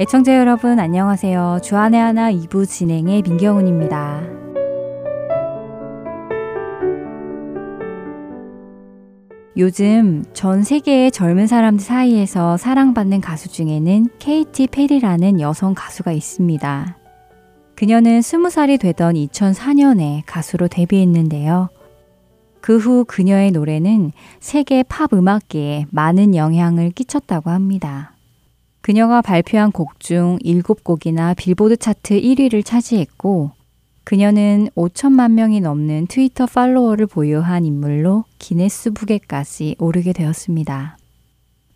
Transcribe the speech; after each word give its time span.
애청자 0.00 0.38
여러분 0.38 0.78
안녕하세요. 0.78 1.58
주안의 1.64 2.00
하나 2.00 2.30
2부 2.30 2.68
진행의 2.68 3.22
민경훈입니다. 3.22 4.22
요즘 9.56 10.24
전 10.32 10.62
세계의 10.62 11.10
젊은 11.10 11.48
사람들 11.48 11.84
사이에서 11.84 12.56
사랑받는 12.56 13.20
가수 13.20 13.48
중에는 13.48 14.06
케이티 14.20 14.68
페리라는 14.68 15.40
여성 15.40 15.74
가수가 15.74 16.12
있습니다. 16.12 16.96
그녀는 17.74 18.20
20살이 18.20 18.78
되던 18.78 19.14
2004년에 19.14 20.22
가수로 20.26 20.68
데뷔했는데요. 20.68 21.70
그 22.60 22.78
후 22.78 23.04
그녀의 23.04 23.50
노래는 23.50 24.12
세계 24.38 24.84
팝 24.84 25.12
음악계에 25.12 25.86
많은 25.90 26.36
영향을 26.36 26.92
끼쳤다고 26.92 27.50
합니다. 27.50 28.12
그녀가 28.88 29.20
발표한 29.20 29.70
곡 29.70 30.00
중 30.00 30.38
7곡이나 30.42 31.36
빌보드 31.36 31.76
차트 31.76 32.22
1위를 32.22 32.64
차지했고, 32.64 33.50
그녀는 34.02 34.70
5천만 34.74 35.32
명이 35.32 35.60
넘는 35.60 36.06
트위터 36.06 36.46
팔로워를 36.46 37.06
보유한 37.06 37.66
인물로 37.66 38.24
기네스북에까지 38.38 39.76
오르게 39.78 40.14
되었습니다. 40.14 40.96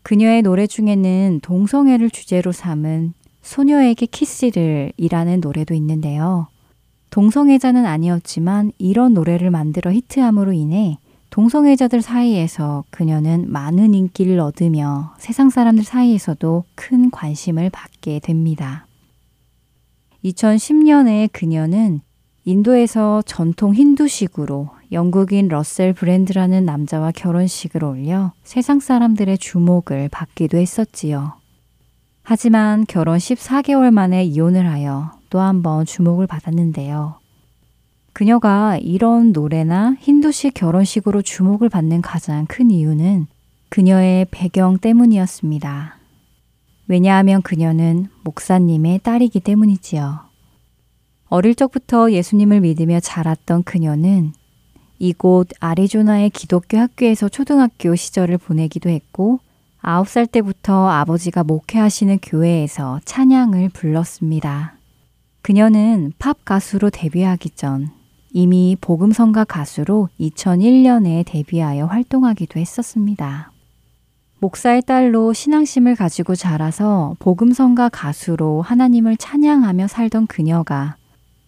그녀의 0.03 0.41
노래 0.41 0.67
중에는 0.67 1.41
동성애를 1.43 2.09
주제로 2.09 2.51
삼은 2.51 3.13
소녀에게 3.43 4.07
키스를 4.07 4.95
이라는 4.97 5.43
노래도 5.43 5.75
있는데요. 5.75 6.47
동성애자는 7.11 7.85
아니었지만 7.85 8.73
이런 8.79 9.13
노래를 9.13 9.51
만들어 9.51 9.93
히트함으로 9.93 10.55
인해 10.55 10.97
동성애자들 11.33 12.03
사이에서 12.03 12.85
그녀는 12.91 13.51
많은 13.51 13.95
인기를 13.95 14.39
얻으며 14.39 15.15
세상 15.17 15.49
사람들 15.49 15.83
사이에서도 15.83 16.65
큰 16.75 17.11
관심을 17.11 17.71
받게 17.71 18.21
됩니다. 18.21 18.87
2010년에 20.23 21.31
그녀는 21.33 22.03
인도에서 22.45 23.23
전통 23.23 23.75
힌두식으로 23.75 24.69
영국인 24.93 25.49
러셀 25.49 25.95
브랜드라는 25.95 26.67
남자와 26.67 27.13
결혼식을 27.13 27.83
올려 27.83 28.33
세상 28.45 28.79
사람들의 28.79 29.39
주목을 29.39 30.11
받기도 30.11 30.59
했었지요. 30.59 31.33
하지만 32.23 32.85
결혼 32.87 33.17
14개월 33.17 33.91
만에 33.91 34.23
이혼을 34.25 34.69
하여 34.69 35.13
또 35.31 35.41
한 35.41 35.63
번 35.63 35.87
주목을 35.87 36.27
받았는데요. 36.27 37.22
그녀가 38.13 38.77
이런 38.77 39.33
노래나 39.33 39.97
힌두식 39.99 40.55
결혼식으로 40.55 41.23
주목을 41.23 41.69
받는 41.69 42.03
가장 42.03 42.47
큰 42.47 42.71
이유는 42.71 43.27
그녀의 43.71 44.27
배경 44.31 44.79
때문이었습니다. 44.79 45.97
왜냐하면 46.89 47.41
그녀는 47.41 48.09
목사님의 48.23 49.01
딸이기 49.03 49.41
때문이지요. 49.41 50.21
어릴 51.29 51.55
적부터 51.55 52.13
예수님을 52.13 52.61
믿으며 52.61 53.01
자랐던 53.01 53.63
그녀는 53.63 54.35
이곳 54.99 55.49
아리조나의 55.59 56.29
기독교 56.31 56.77
학교에서 56.77 57.31
초등학교 57.31 57.97
시절을 57.97 58.37
보내기도 58.37 58.91
했고, 58.91 59.41
아홉 59.81 60.09
살 60.09 60.27
때부터 60.27 60.89
아버지가 60.91 61.43
목회하시는 61.45 62.19
교회에서 62.23 63.01
찬양을 63.07 63.71
불렀습니다. 63.71 64.77
그녀는 65.41 66.13
팝 66.19 66.45
가수로 66.45 66.91
데뷔하기 66.91 67.51
전 67.51 67.91
이미 68.33 68.77
복음성가 68.81 69.45
가수로 69.45 70.09
2001년에 70.19 71.25
데뷔하여 71.27 71.87
활동하기도 71.87 72.59
했었습니다. 72.59 73.51
목사의 74.41 74.83
딸로 74.83 75.33
신앙심을 75.33 75.95
가지고 75.95 76.35
자라서 76.35 77.15
복음성가 77.19 77.91
가수로 77.91 78.63
하나님을 78.63 79.17
찬양하며 79.17 79.87
살던 79.87 80.27
그녀가 80.27 80.97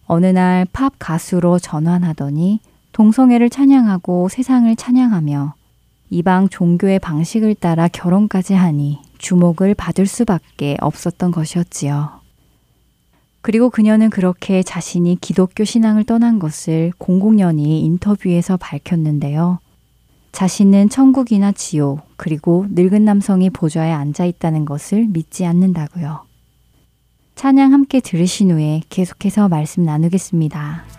어느 0.05 0.27
날 0.27 0.65
팝 0.71 0.93
가수로 0.99 1.59
전환하더니 1.59 2.59
동성애를 2.91 3.49
찬양하고 3.49 4.29
세상을 4.29 4.73
찬양하며 4.75 5.55
이방 6.11 6.49
종교의 6.49 6.99
방식을 6.99 7.55
따라 7.55 7.87
결혼까지 7.87 8.53
하니 8.53 8.99
주목을 9.17 9.73
받을 9.73 10.05
수밖에 10.05 10.77
없었던 10.79 11.31
것이었지요. 11.31 12.24
그리고 13.45 13.69
그녀는 13.69 14.09
그렇게 14.09 14.63
자신이 14.63 15.19
기독교 15.21 15.65
신앙을 15.65 16.03
떠난 16.05 16.39
것을 16.39 16.91
공공연히 16.97 17.81
인터뷰에서 17.81 18.57
밝혔는데요. 18.57 19.59
자신은 20.31 20.89
천국이나 20.89 21.51
지옥, 21.51 21.99
그리고 22.15 22.65
늙은 22.71 23.05
남성이 23.05 23.51
보좌에 23.51 23.91
앉아 23.91 24.25
있다는 24.25 24.65
것을 24.65 25.05
믿지 25.09 25.45
않는다고요. 25.45 26.25
찬양 27.35 27.71
함께 27.71 27.99
들으신 27.99 28.49
후에 28.49 28.81
계속해서 28.89 29.47
말씀 29.47 29.83
나누겠습니다. 29.83 30.94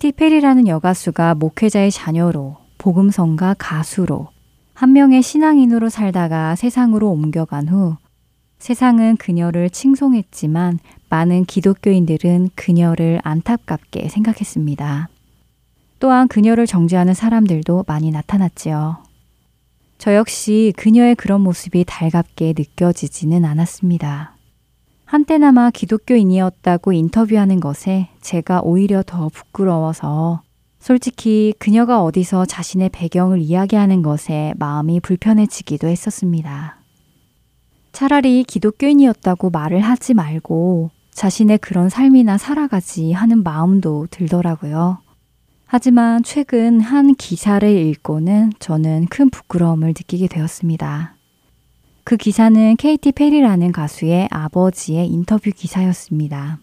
케이티 0.00 0.12
페리라는 0.16 0.66
여가수가 0.66 1.34
목회자의 1.34 1.90
자녀로 1.90 2.56
복음성가 2.78 3.56
가수로 3.58 4.28
한 4.72 4.94
명의 4.94 5.20
신앙인으로 5.20 5.90
살다가 5.90 6.56
세상으로 6.56 7.10
옮겨간 7.10 7.68
후 7.68 7.96
세상은 8.58 9.18
그녀를 9.18 9.68
칭송했지만 9.68 10.78
많은 11.10 11.44
기독교인들은 11.44 12.48
그녀를 12.54 13.20
안타깝게 13.24 14.08
생각했습니다. 14.08 15.10
또한 15.98 16.28
그녀를 16.28 16.66
정죄하는 16.66 17.12
사람들도 17.12 17.84
많이 17.86 18.10
나타났지요. 18.10 19.04
저 19.98 20.14
역시 20.14 20.72
그녀의 20.78 21.14
그런 21.14 21.42
모습이 21.42 21.84
달갑게 21.86 22.54
느껴지지는 22.56 23.44
않았습니다. 23.44 24.39
한때나마 25.10 25.72
기독교인이었다고 25.72 26.92
인터뷰하는 26.92 27.58
것에 27.58 28.10
제가 28.20 28.60
오히려 28.62 29.02
더 29.04 29.28
부끄러워서 29.28 30.42
솔직히 30.78 31.52
그녀가 31.58 32.04
어디서 32.04 32.46
자신의 32.46 32.90
배경을 32.90 33.40
이야기하는 33.40 34.02
것에 34.02 34.54
마음이 34.56 35.00
불편해지기도 35.00 35.88
했었습니다. 35.88 36.76
차라리 37.90 38.44
기독교인이었다고 38.44 39.50
말을 39.50 39.80
하지 39.80 40.14
말고 40.14 40.92
자신의 41.10 41.58
그런 41.58 41.88
삶이나 41.88 42.38
살아가지 42.38 43.10
하는 43.10 43.42
마음도 43.42 44.06
들더라고요. 44.12 44.98
하지만 45.66 46.22
최근 46.22 46.78
한 46.78 47.16
기사를 47.16 47.68
읽고는 47.68 48.52
저는 48.60 49.06
큰 49.10 49.28
부끄러움을 49.28 49.88
느끼게 49.88 50.28
되었습니다. 50.28 51.16
그 52.10 52.16
기사는 52.16 52.74
케이티 52.74 53.12
페리라는 53.12 53.70
가수의 53.70 54.26
아버지의 54.32 55.06
인터뷰 55.06 55.52
기사였습니다. 55.54 56.58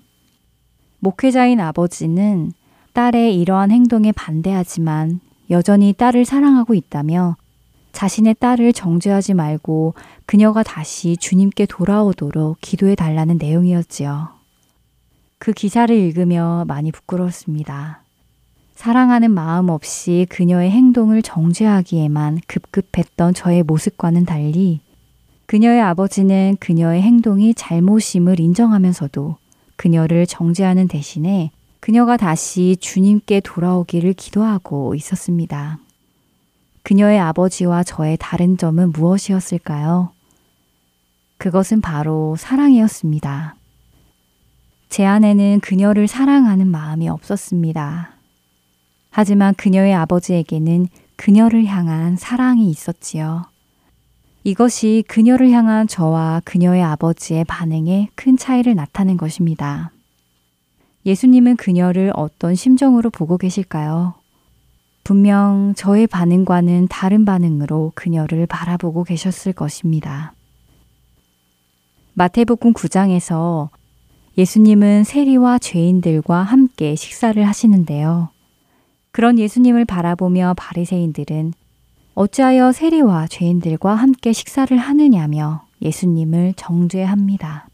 목회자인 1.00 1.62
아버지는 1.62 2.52
딸의 2.92 3.40
이러한 3.40 3.72
행동에 3.72 4.12
반대하지만 4.12 5.22
여전히 5.50 5.94
딸을 5.94 6.26
사랑하고 6.26 6.74
있다며 6.74 7.38
자신의 7.94 8.36
딸을 8.42 8.74
정죄하지 8.74 9.36
말고 9.36 9.94
그녀가 10.26 10.64
다시 10.64 11.16
주님께 11.16 11.66
돌아오도록 11.68 12.58
기도해 12.60 12.96
달라는 12.96 13.38
내용이었지요. 13.38 14.28
그 15.38 15.54
기사를 15.54 15.96
읽으며 15.96 16.66
많이 16.68 16.92
부끄러웠습니다. 16.92 18.04
사랑하는 18.76 19.32
마음 19.32 19.70
없이 19.70 20.28
그녀의 20.30 20.72
행동을 20.72 21.22
정죄하기에만 21.22 22.42
급급했던 22.48 23.34
저의 23.34 23.64
모습과는 23.64 24.26
달리 24.26 24.82
그녀의 25.48 25.82
아버지는 25.82 26.58
그녀의 26.60 27.02
행동이 27.02 27.54
잘못임을 27.54 28.40
인정하면서도 28.40 29.38
그녀를 29.78 30.28
정죄하는 30.28 30.90
대신에 30.90 31.52
그녀가 31.80 32.18
다시 32.18 32.76
주님께 32.80 33.40
돌아오기를 33.40 34.14
기도하고 34.14 34.94
있었습니다. 34.96 35.80
그녀의 36.84 37.20
아버지와 37.20 37.84
저의 37.84 38.18
다른 38.20 38.58
점은 38.58 38.92
무엇이었을까요? 38.92 40.12
그것은 41.38 41.80
바로 41.80 42.36
사랑이었습니다. 42.38 43.56
제 44.90 45.06
안에는 45.06 45.62
그녀를 45.62 46.08
사랑하는 46.08 46.68
마음이 46.68 47.08
없었습니다. 47.08 48.12
하지만 49.12 49.54
그녀의 49.56 49.94
아버지에게는 49.94 50.88
그녀를 51.16 51.66
향한 51.66 52.18
사랑이 52.18 52.70
있었지요. 52.70 53.46
이것이 54.48 55.04
그녀를 55.10 55.52
향한 55.52 55.88
저와 55.88 56.42
그녀의 56.46 56.82
아버지의 56.82 57.44
반응에 57.44 58.08
큰 58.16 58.38
차이를 58.38 58.76
나타낸 58.76 59.18
것입니다. 59.18 59.92
예수님은 61.06 61.58
그녀를 61.58 62.14
어떤 62.16 62.56
심정으로 62.56 63.10
보고 63.10 63.38
계실까요? 63.38 64.14
분명 65.04 65.74
저의 65.76 66.08
반응과는 66.08 66.88
다른 66.88 67.26
반응으로 67.26 67.92
그녀를 67.94 68.48
바라보고 68.48 69.04
계셨을 69.04 69.52
것입니다. 69.52 70.34
마태복음 72.14 72.72
9장에서 72.72 73.68
예수님은 74.38 75.04
세리와 75.04 75.60
죄인들과 75.60 76.44
함께 76.44 76.96
식사를 76.96 77.46
하시는데요. 77.46 78.30
그런 79.12 79.40
예수님을 79.40 79.84
바라보며 79.84 80.54
바리새인들은 80.56 81.52
어찌하여 82.20 82.72
세리와 82.72 83.28
죄인들과 83.28 83.94
함께 83.94 84.34
식사를 84.34 84.76
하느냐며 84.76 85.68
예수님을 85.84 86.56
정죄합니다. 86.58 87.68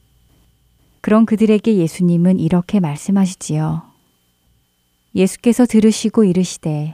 그런 1.00 1.26
그들에게 1.26 1.78
예수님은 1.78 2.42
이렇게 2.42 2.82
말씀하시지요. 2.82 3.84
예수께서 5.16 5.66
들으시고 5.66 6.26
이르시되 6.26 6.94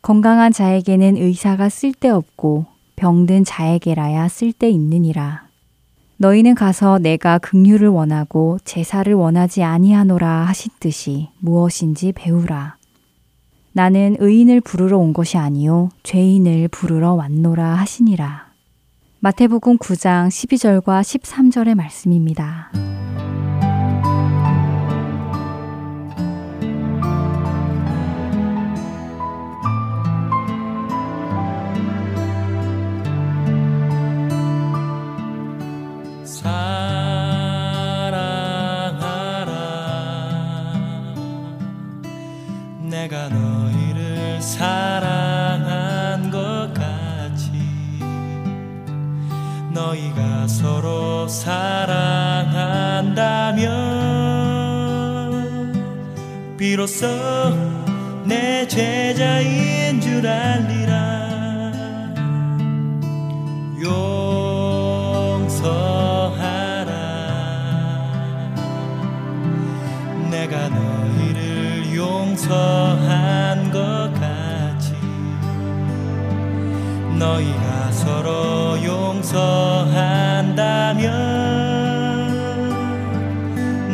건강한 0.00 0.52
자에게는 0.52 1.18
의사가 1.18 1.68
쓸데없고 1.68 2.64
병든 2.96 3.44
자에게라야 3.44 4.28
쓸데있느니라. 4.28 5.48
너희는 6.16 6.54
가서 6.54 6.98
내가 6.98 7.36
긍휼을 7.36 7.88
원하고 7.88 8.56
제사를 8.64 9.12
원하지 9.12 9.62
아니하노라 9.62 10.46
하신 10.46 10.72
뜻이 10.80 11.28
무엇인지 11.40 12.12
배우라. 12.12 12.75
나는 13.76 14.16
의인을 14.20 14.62
부르러 14.62 14.96
온 14.96 15.12
것이 15.12 15.36
아니요 15.36 15.90
죄인을 16.02 16.68
부르러 16.68 17.12
왔노라 17.12 17.74
하시니라. 17.74 18.46
마태복음 19.20 19.76
9장 19.76 20.28
12절과 20.28 21.02
13절의 21.02 21.74
말씀입니다. 21.74 22.72
사랑한 44.58 46.30
것 46.30 46.72
같이 46.72 47.50
너희가 49.70 50.48
서로 50.48 51.28
사랑한다면 51.28 52.56
비로소 56.56 57.06
내 58.24 58.66
제자인 58.66 60.00
줄 60.00 60.26
알리라. 60.26 60.96
용서하라. 63.78 65.66
내가 70.30 70.68
너희를 70.70 71.94
용서한 71.94 73.70
것 73.70 74.05
너희가 77.18 77.90
서로 77.92 78.82
용서한다면 78.82 79.36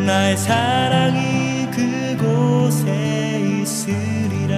나의 0.05 0.37
사랑이 0.37 1.71
그곳에 1.71 3.41
있으리라. 3.63 4.57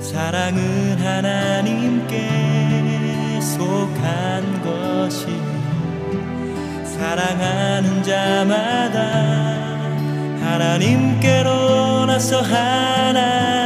사랑은 0.00 0.98
하나님께 0.98 2.28
속한 3.40 4.62
것이 4.62 5.26
사랑하는 6.84 8.02
자마다 8.02 8.98
하나님께로 10.40 12.06
나서 12.06 12.40
하나 12.42 13.63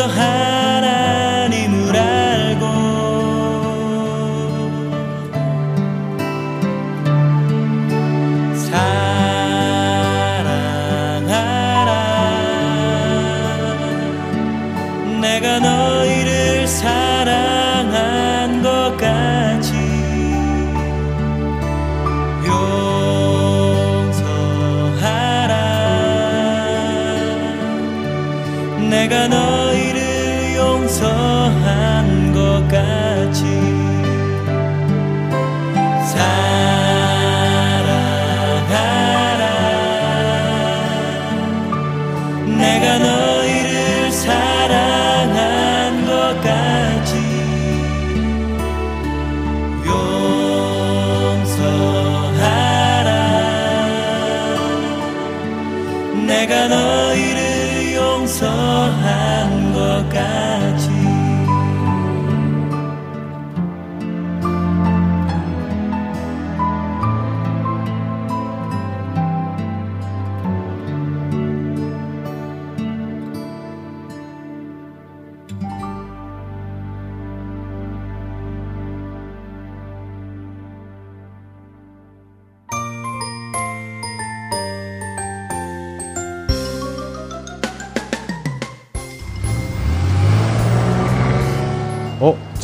하나 0.00 0.61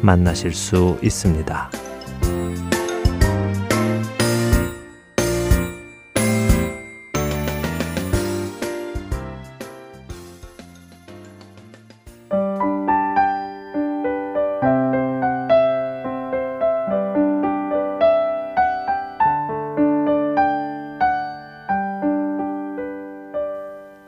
만나실 0.00 0.52
수 0.54 0.98
있습니다. 1.02 1.87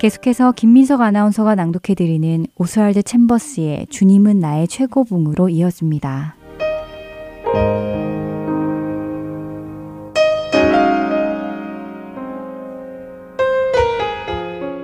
계속해서 0.00 0.52
김민석 0.52 1.02
아나운서가 1.02 1.54
낭독해드리는 1.56 2.46
오스왈드 2.56 3.02
챔버스의 3.02 3.88
주님은 3.90 4.38
나의 4.38 4.66
최고봉으로 4.66 5.50
이어집니다. 5.50 6.36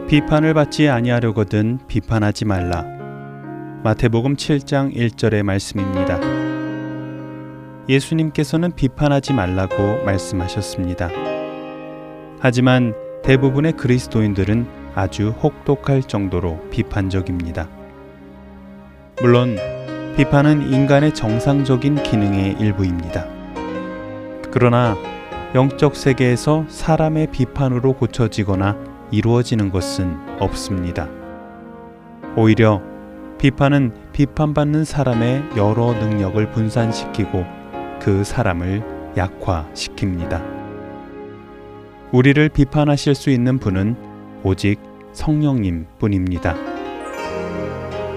비판을 0.06 0.52
받지 0.52 0.86
아니하려거든 0.90 1.78
비판하지 1.88 2.44
말라. 2.44 2.84
마태복음 3.84 4.36
7장 4.36 4.94
1절의 4.94 5.44
말씀입니다. 5.44 6.20
예수님께서는 7.88 8.72
비판하지 8.72 9.32
말라고 9.32 10.04
말씀하셨습니다. 10.04 11.08
하지만 12.38 12.92
대부분의 13.22 13.72
그리스도인들은 13.78 14.84
아주 14.96 15.28
혹독할 15.42 16.02
정도로 16.02 16.58
비판적입니다. 16.70 17.68
물론 19.20 19.56
비판은 20.16 20.72
인간의 20.72 21.12
정상적인 21.12 22.02
기능의 22.02 22.56
일부입니다. 22.58 23.26
그러나 24.50 24.96
영적 25.54 25.94
세계에서 25.94 26.64
사람의 26.68 27.26
비판으로 27.30 27.92
고쳐지거나 27.92 28.78
이루어지는 29.10 29.70
것은 29.70 30.16
없습니다. 30.40 31.08
오히려 32.34 32.80
비판은 33.38 33.92
비판받는 34.14 34.86
사람의 34.86 35.44
여러 35.58 35.92
능력을 35.92 36.50
분산시키고 36.52 37.44
그 38.00 38.24
사람을 38.24 39.12
약화시킵니다. 39.14 40.42
우리를 42.12 42.48
비판하실 42.48 43.14
수 43.14 43.28
있는 43.28 43.58
분은 43.58 44.16
오직 44.42 44.85
성령님 45.16 45.86
뿐입니다. 45.98 46.54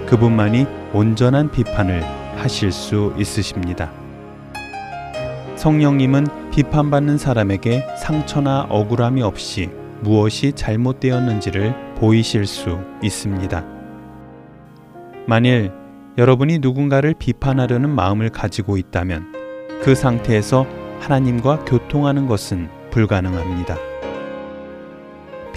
그분만이 0.05 0.67
온전한 0.93 1.49
비판을 1.49 2.03
하실 2.35 2.73
수 2.73 3.13
있으십니다. 3.17 3.89
성령님은 5.55 6.27
비판받는 6.51 7.17
사람에게 7.17 7.85
상처나 7.97 8.67
억울함이 8.69 9.21
없이 9.21 9.69
무엇이 10.01 10.51
잘못되었는지를 10.51 11.95
보이실 11.95 12.45
수 12.45 12.79
있습니다. 13.01 13.65
만일 15.25 15.71
여러분이 16.17 16.59
누군가를 16.59 17.13
비판하려는 17.17 17.89
마음을 17.89 18.29
가지고 18.29 18.75
있다면 18.75 19.31
그 19.83 19.95
상태에서 19.95 20.67
하나님과 20.99 21.63
교통하는 21.63 22.27
것은 22.27 22.67
불가능합니다. 22.91 23.77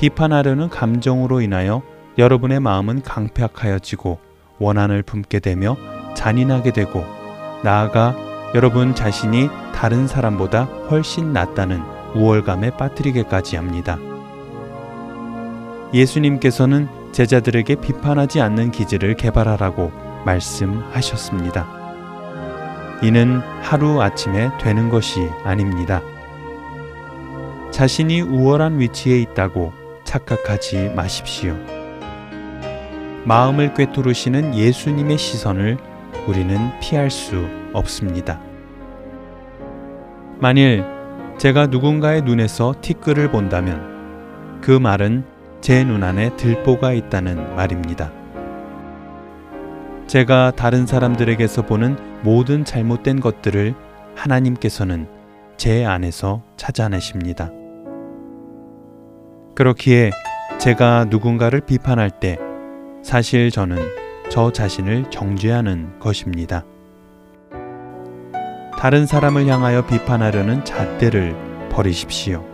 비판하려는 0.03 0.69
감정으로 0.69 1.41
인하여 1.43 1.81
여러분의 2.19 2.59
마음은 2.59 3.03
강팍하여지고 3.03 4.19
원한을 4.59 5.05
품게 5.05 5.39
되며 5.39 5.77
잔인하게 6.17 6.73
되고 6.73 7.05
나아가 7.63 8.17
여러분 8.57 8.97
자신이 8.97 9.49
다른 9.73 10.09
사람보다 10.09 10.65
훨씬 10.91 11.33
낫다는 11.33 11.81
우월감에 12.17 12.71
빠뜨리게까지 12.71 13.55
합니다. 13.55 13.97
예수님께서는 15.95 16.89
제자들에게 17.13 17.77
비판하지 17.77 18.41
않는 18.41 18.73
기질을 18.73 19.15
개발하라고 19.15 19.93
말씀하셨습니다. 20.25 21.69
이는 23.05 23.41
하루 23.63 24.03
아침에 24.03 24.51
되는 24.59 24.89
것이 24.89 25.29
아닙니다. 25.45 26.03
자신이 27.71 28.21
우월한 28.21 28.81
위치에 28.81 29.21
있다고 29.21 29.82
착각하지 30.13 30.91
마십시오. 30.95 31.57
마음을 33.25 33.73
꿰뚫으시는 33.73 34.55
예수님의 34.55 35.17
시선을 35.17 35.79
우리는 36.29 36.59
피할 36.81 37.11
수 37.11 37.47
없습니다. 37.73 38.39
만일 40.39 40.85
제가 41.39 41.69
누군가의 41.69 42.23
눈에서 42.23 42.75
티끌을 42.83 43.31
본다면 43.31 44.61
그 44.61 44.73
말은 44.73 45.25
제 45.63 45.83
눈 45.85 46.05
안에 46.05 46.37
들보가 46.37 46.93
있다는 46.93 47.57
말입니다. 47.57 48.13
제가 50.09 50.53
다른 50.55 50.85
사람들에게서 50.85 51.63
보는 51.63 51.97
모든 52.23 52.67
잘못된 52.67 53.21
것들을 53.21 53.75
하나님께서는 54.15 55.09
제 55.57 55.87
안에서 55.87 56.43
찾아내십니다. 56.59 57.51
그렇기에 59.55 60.11
제가 60.59 61.07
누군가를 61.11 61.61
비판할 61.61 62.11
때 62.11 62.39
사실 63.03 63.51
저는 63.51 63.77
저 64.31 64.51
자신을 64.51 65.11
정죄하는 65.11 65.99
것입니다. 65.99 66.65
다른 68.79 69.07
사람을 69.07 69.47
향하여 69.47 69.87
비판하려는 69.87 70.65
잣대를 70.65 71.37
버리십시오. 71.71 72.45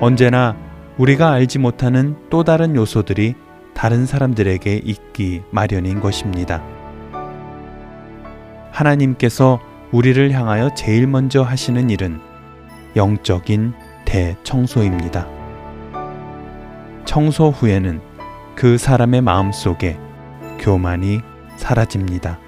언제나 0.00 0.56
우리가 0.98 1.30
알지 1.32 1.58
못하는 1.58 2.16
또 2.28 2.42
다른 2.42 2.74
요소들이 2.74 3.34
다른 3.74 4.06
사람들에게 4.06 4.80
있기 4.84 5.42
마련인 5.50 6.00
것입니다. 6.00 6.62
하나님께서 8.72 9.60
우리를 9.92 10.32
향하여 10.32 10.74
제일 10.74 11.06
먼저 11.06 11.42
하시는 11.42 11.90
일은 11.90 12.20
영적인 12.96 13.72
대청소입니다. 14.10 15.24
청소 17.04 17.50
후에는 17.50 18.00
그 18.56 18.76
사람의 18.76 19.20
마음 19.20 19.52
속에 19.52 20.00
교만이 20.58 21.20
사라집니다. 21.56 22.40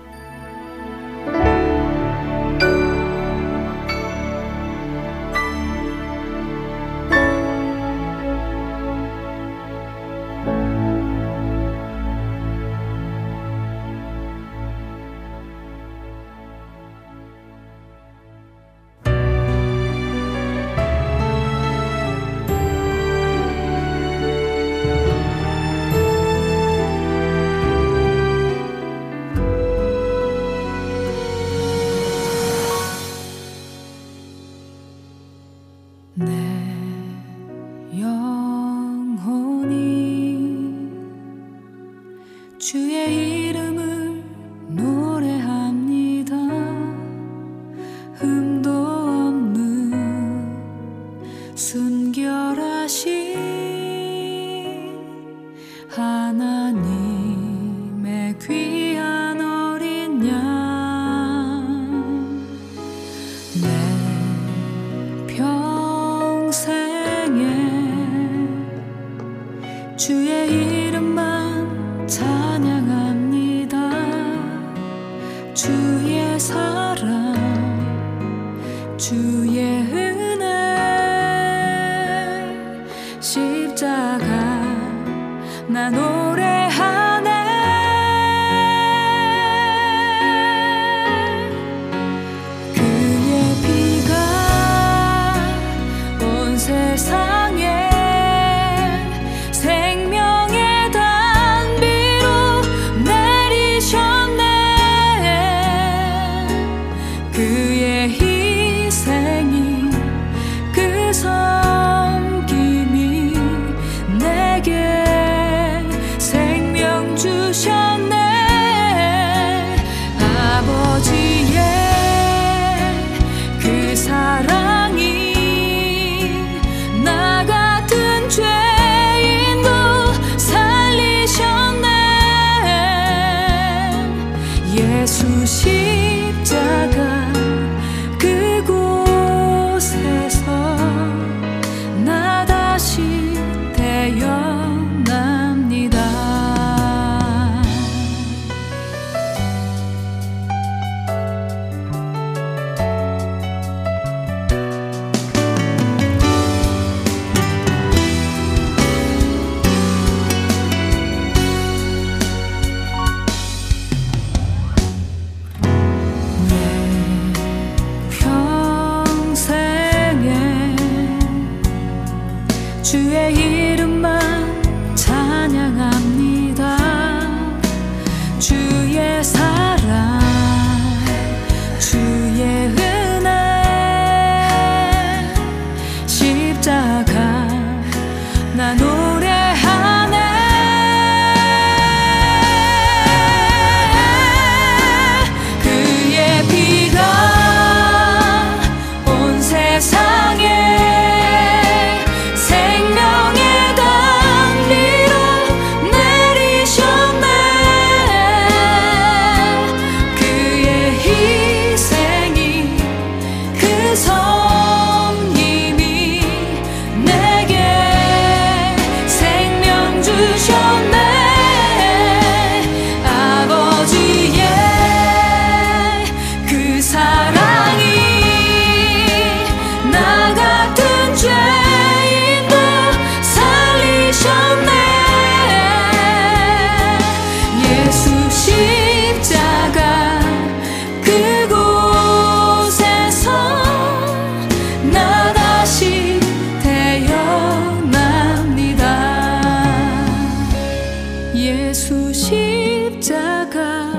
예수 251.35 252.13
십자가 252.13 253.91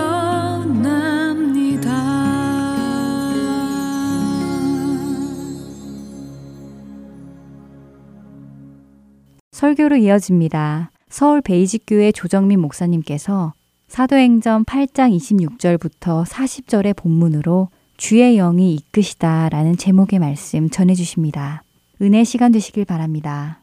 설교로 9.53 9.97
이어집니다. 9.97 10.91
서울 11.09 11.41
베이직교회 11.43 12.11
조정민 12.11 12.59
목사님께서 12.59 13.53
사도행전 13.87 14.65
8장 14.65 15.17
26절부터 15.17 16.25
40절의 16.27 16.97
본문으로 16.97 17.69
주의 18.07 18.37
영이 18.37 18.75
이끄시다 18.75 19.49
라는 19.49 19.79
제목의 19.79 20.19
말씀 20.19 20.69
전해주십니다. 20.69 21.65
은혜 22.03 22.23
시간 22.23 22.53
되시길 22.53 22.85
바랍니다. 22.85 23.63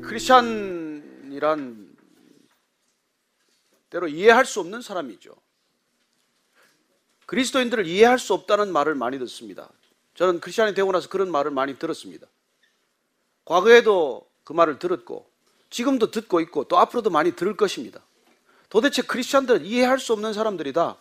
크리스찬이란 0.00 1.96
때로 3.90 4.06
이해할 4.06 4.44
수 4.44 4.60
없는 4.60 4.80
사람이죠. 4.80 5.34
그리스도인들을 7.26 7.84
이해할 7.88 8.20
수 8.20 8.32
없다는 8.34 8.72
말을 8.72 8.94
많이 8.94 9.18
듣습니다. 9.18 9.68
저는 10.14 10.38
크리스찬이 10.38 10.74
되고 10.74 10.92
나서 10.92 11.08
그런 11.08 11.32
말을 11.32 11.50
많이 11.50 11.76
들었습니다. 11.80 12.28
과거에도 13.44 14.30
그 14.44 14.52
말을 14.52 14.78
들었고 14.78 15.27
지금도 15.70 16.10
듣고 16.10 16.40
있고 16.40 16.64
또 16.64 16.78
앞으로도 16.78 17.10
많이 17.10 17.36
들을 17.36 17.56
것입니다. 17.56 18.00
도대체 18.68 19.02
크리스찬들은 19.02 19.64
이해할 19.64 19.98
수 19.98 20.12
없는 20.12 20.32
사람들이다. 20.32 20.96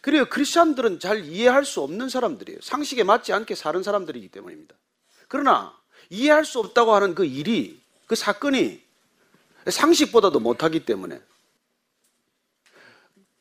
그리고 0.00 0.26
크리스찬들은 0.28 0.98
잘 0.98 1.24
이해할 1.24 1.64
수 1.64 1.82
없는 1.82 2.08
사람들이에요. 2.08 2.60
상식에 2.62 3.04
맞지 3.04 3.32
않게 3.32 3.54
사는 3.54 3.82
사람들이기 3.82 4.28
때문입니다. 4.28 4.74
그러나 5.28 5.76
이해할 6.08 6.44
수 6.44 6.58
없다고 6.58 6.94
하는 6.94 7.14
그 7.14 7.24
일이 7.24 7.80
그 8.06 8.14
사건이 8.16 8.82
상식보다도 9.68 10.40
못하기 10.40 10.84
때문에 10.84 11.20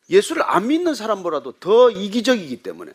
예수를 0.10 0.44
안 0.44 0.68
믿는 0.68 0.96
사람보다도 0.96 1.54
더 1.60 1.90
이기적이기 1.92 2.62
때문에 2.62 2.92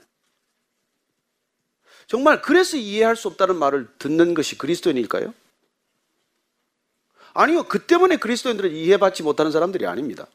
정말 2.07 2.43
그래서 2.43 2.77
이해할 2.77 3.17
수 3.17 3.29
없다는 3.29 3.57
말을 3.57 3.89
듣는 3.99 4.35
것이 4.35 4.59
그리스도인일까요? 4.59 5.33
아니요. 7.35 7.65
그 7.65 7.81
때문에 7.81 8.17
그리스도인들은 8.17 8.71
이해받지 8.71 9.23
못하는 9.23 9.53
사람들이 9.53 9.87
아닙니다. 9.87 10.27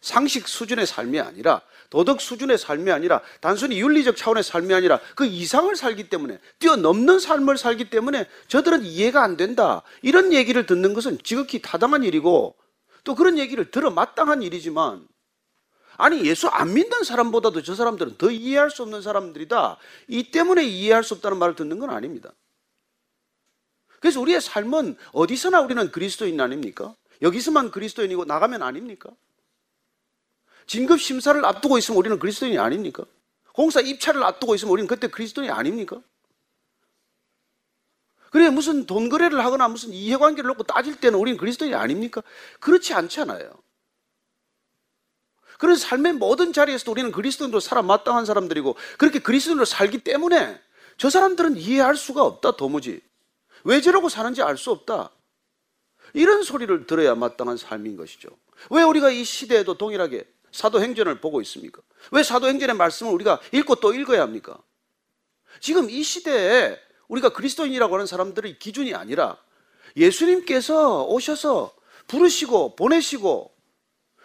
상식 0.00 0.48
수준의 0.48 0.86
삶이 0.86 1.18
아니라 1.18 1.62
도덕 1.90 2.20
수준의 2.20 2.58
삶이 2.58 2.90
아니라 2.90 3.20
단순히 3.40 3.80
윤리적 3.80 4.16
차원의 4.16 4.42
삶이 4.42 4.72
아니라 4.74 5.00
그 5.14 5.24
이상을 5.24 5.74
살기 5.74 6.08
때문에 6.08 6.38
뛰어넘는 6.58 7.18
삶을 7.18 7.56
살기 7.56 7.90
때문에 7.90 8.28
저들은 8.48 8.84
이해가 8.84 9.22
안 9.22 9.36
된다. 9.36 9.82
이런 10.02 10.32
얘기를 10.32 10.66
듣는 10.66 10.94
것은 10.94 11.18
지극히 11.22 11.60
타당한 11.60 12.04
일이고 12.04 12.54
또 13.02 13.14
그런 13.14 13.38
얘기를 13.38 13.70
들어 13.70 13.90
마땅한 13.90 14.42
일이지만 14.42 15.06
아니 15.96 16.24
예수 16.26 16.48
안 16.48 16.74
믿는 16.74 17.04
사람보다도 17.04 17.62
저 17.62 17.74
사람들은 17.74 18.16
더 18.18 18.30
이해할 18.30 18.70
수 18.70 18.82
없는 18.82 19.02
사람들이다. 19.02 19.76
이 20.08 20.30
때문에 20.30 20.64
이해할 20.64 21.02
수 21.02 21.14
없다는 21.14 21.38
말을 21.38 21.54
듣는 21.54 21.78
건 21.78 21.90
아닙니다. 21.90 22.32
그래서 24.04 24.20
우리의 24.20 24.38
삶은 24.42 24.98
어디서나 25.12 25.62
우리는 25.62 25.90
그리스도인 25.90 26.38
아닙니까? 26.38 26.94
여기서만 27.22 27.70
그리스도인이고 27.70 28.26
나가면 28.26 28.62
아닙니까? 28.62 29.08
진급 30.66 31.00
심사를 31.00 31.42
앞두고 31.42 31.78
있으면 31.78 31.96
우리는 31.96 32.18
그리스도인이 32.18 32.58
아닙니까? 32.58 33.06
공사 33.54 33.80
입찰을 33.80 34.22
앞두고 34.22 34.56
있으면 34.56 34.72
우리는 34.72 34.86
그때 34.86 35.06
그리스도인이 35.08 35.50
아닙니까? 35.50 36.02
그래 38.30 38.50
무슨 38.50 38.84
돈 38.84 39.08
거래를 39.08 39.42
하거나 39.42 39.68
무슨 39.68 39.94
이해관계를 39.94 40.48
놓고 40.48 40.64
따질 40.64 41.00
때는 41.00 41.18
우리는 41.18 41.38
그리스도인이 41.38 41.74
아닙니까? 41.74 42.22
그렇지 42.60 42.92
않잖아요. 42.92 43.54
그런 45.56 45.76
삶의 45.76 46.12
모든 46.12 46.52
자리에서도 46.52 46.92
우리는 46.92 47.10
그리스도인으로 47.10 47.58
살아 47.58 47.80
마땅한 47.80 48.26
사람들이고 48.26 48.76
그렇게 48.98 49.20
그리스도인으로 49.20 49.64
살기 49.64 50.04
때문에 50.04 50.60
저 50.98 51.08
사람들은 51.08 51.56
이해할 51.56 51.96
수가 51.96 52.22
없다 52.22 52.56
도무지 52.56 53.00
왜 53.64 53.80
저러고 53.80 54.08
사는지 54.08 54.42
알 54.42 54.56
수 54.56 54.70
없다 54.70 55.10
이런 56.12 56.42
소리를 56.42 56.86
들어야 56.86 57.14
마땅한 57.14 57.56
삶인 57.56 57.96
것이죠 57.96 58.28
왜 58.70 58.82
우리가 58.82 59.10
이 59.10 59.24
시대에도 59.24 59.76
동일하게 59.76 60.26
사도행전을 60.54 61.20
보고 61.20 61.40
있습니까? 61.42 61.82
왜 62.12 62.22
사도행전의 62.22 62.76
말씀을 62.76 63.12
우리가 63.12 63.40
읽고 63.52 63.76
또 63.76 63.92
읽어야 63.92 64.22
합니까? 64.22 64.56
지금 65.60 65.90
이 65.90 66.02
시대에 66.02 66.78
우리가 67.08 67.30
그리스도인이라고 67.30 67.94
하는 67.94 68.06
사람들의 68.06 68.58
기준이 68.58 68.94
아니라 68.94 69.36
예수님께서 69.96 71.04
오셔서 71.06 71.74
부르시고 72.06 72.76
보내시고 72.76 73.52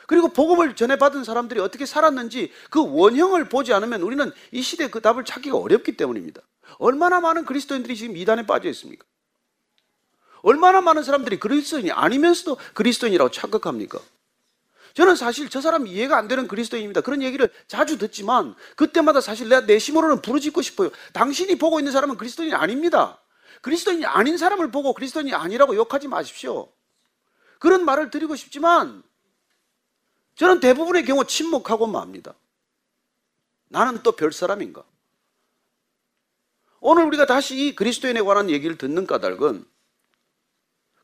그리고 0.08 0.30
복음을 0.30 0.75
전해받은 0.75 1.23
사람들이 1.23 1.60
어떻게 1.60 1.86
살았는지 1.86 2.52
그 2.69 2.84
원형을 2.84 3.49
보지 3.49 3.73
않으면 3.73 4.02
우리는 4.02 4.32
이 4.52 4.62
시대에 4.62 4.89
그 4.89 5.02
답을 5.02 5.25
찾기가 5.25 5.58
어렵기 5.58 5.97
때문입니다. 5.97 6.41
얼마나 6.78 7.19
많은 7.19 7.45
그리스도인들이 7.45 7.95
지금 7.95 8.17
이단에 8.17 8.45
빠져 8.45 8.69
있습니까? 8.69 9.06
얼마나 10.41 10.82
많은 10.82 11.04
사람들이 11.04 11.39
그리스도인이 11.39 11.91
아니면서도 11.91 12.58
그리스도인이라고 12.73 13.32
착각합니까? 13.32 13.99
저는 14.93 15.15
사실 15.15 15.49
저 15.49 15.62
사람 15.62 15.88
이해가 15.88 16.17
안 16.17 16.28
되는 16.28 16.47
그리스도인입니다. 16.47 17.02
그런 17.02 17.21
얘기를 17.21 17.49
자주 17.67 17.97
듣지만 17.97 18.56
그때마다 18.75 19.21
사실 19.21 19.47
내가 19.47 19.62
내심으로는 19.65 20.21
부르짖고 20.21 20.62
싶어요. 20.62 20.89
당신이 21.13 21.58
보고 21.58 21.80
있는 21.80 21.91
사람은 21.91 22.17
그리스도인이 22.17 22.54
아닙니다. 22.54 23.19
그리스도인이 23.62 24.06
아닌 24.06 24.38
사람을 24.38 24.71
보고 24.71 24.93
그리스도인이 24.93 25.34
아니라고 25.34 25.75
욕하지 25.75 26.08
마십시오. 26.08 26.69
그런 27.60 27.86
말을 27.86 28.10
드리고 28.10 28.36
싶지만 28.36 29.04
저는 30.36 30.60
대부분의 30.60 31.06
경우 31.06 31.25
침묵하고 31.25 31.88
맙니다. 31.88 32.34
나는 33.67 34.02
또 34.02 34.13
별 34.13 34.32
사람인가? 34.32 34.84
오늘 36.80 37.04
우리가 37.06 37.25
다시 37.25 37.58
이 37.67 37.75
그리스도인에 37.75 38.21
관한 38.21 38.49
얘기를 38.49 38.78
듣는 38.78 39.06
까닭은 39.06 39.65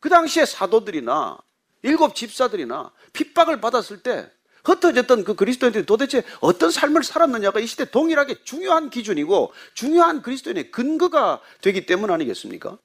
그 0.06 0.10
당시에 0.10 0.46
사도들이나 0.46 1.36
일곱 1.82 2.14
집사들이나 2.14 2.92
핍박을 3.14 3.60
받았을 3.60 4.04
때 4.04 4.30
흩어졌던 4.64 5.24
그 5.24 5.34
그리스도인들이 5.34 5.84
도대체 5.88 6.22
어떤 6.42 6.70
삶을 6.70 7.04
살았느냐가 7.04 7.60
이 7.60 7.66
시대 7.66 7.86
동일하게 7.86 8.44
중요한 8.44 8.92
기준이고 8.92 9.52
중요한 9.74 10.22
그리스도인의 10.22 10.70
근거가 10.70 11.42
되기 11.62 11.88
때문 11.88 12.12
아니겠습니까? 12.12 12.78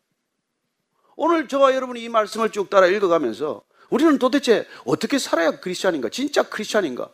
오늘 1.14 1.46
저와 1.46 1.74
여러분이 1.74 2.02
이 2.02 2.09
말씀을 2.09 2.52
쭉 2.52 2.70
따라 2.70 2.87
읽어가면서 2.87 3.64
우리는 3.90 4.18
도대체 4.18 4.66
어떻게 4.87 5.18
살아야 5.18 5.61
크리스찬인가? 5.61 6.09
진짜 6.09 6.42
크리스찬인가? 6.42 7.11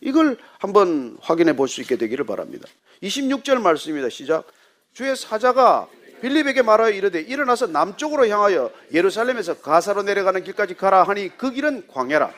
이걸 0.00 0.38
한번 0.58 1.16
확인해 1.20 1.54
볼 1.54 1.68
수 1.68 1.80
있게 1.82 1.94
되기를 1.94 2.26
바랍니다. 2.26 2.66
26절 3.04 3.60
말씀입니다. 3.60 4.08
시작. 4.08 4.48
주의 4.92 5.14
사자가 5.14 5.88
빌립에게 6.20 6.62
말하여 6.62 6.90
이르되 6.90 7.20
일어나서 7.20 7.66
남쪽으로 7.68 8.26
향하여 8.28 8.70
예루살렘에서 8.92 9.60
가사로 9.60 10.02
내려가는 10.02 10.42
길까지 10.44 10.74
가라 10.74 11.04
하니 11.04 11.36
그 11.36 11.50
길은 11.50 11.88
광야라. 11.88 12.32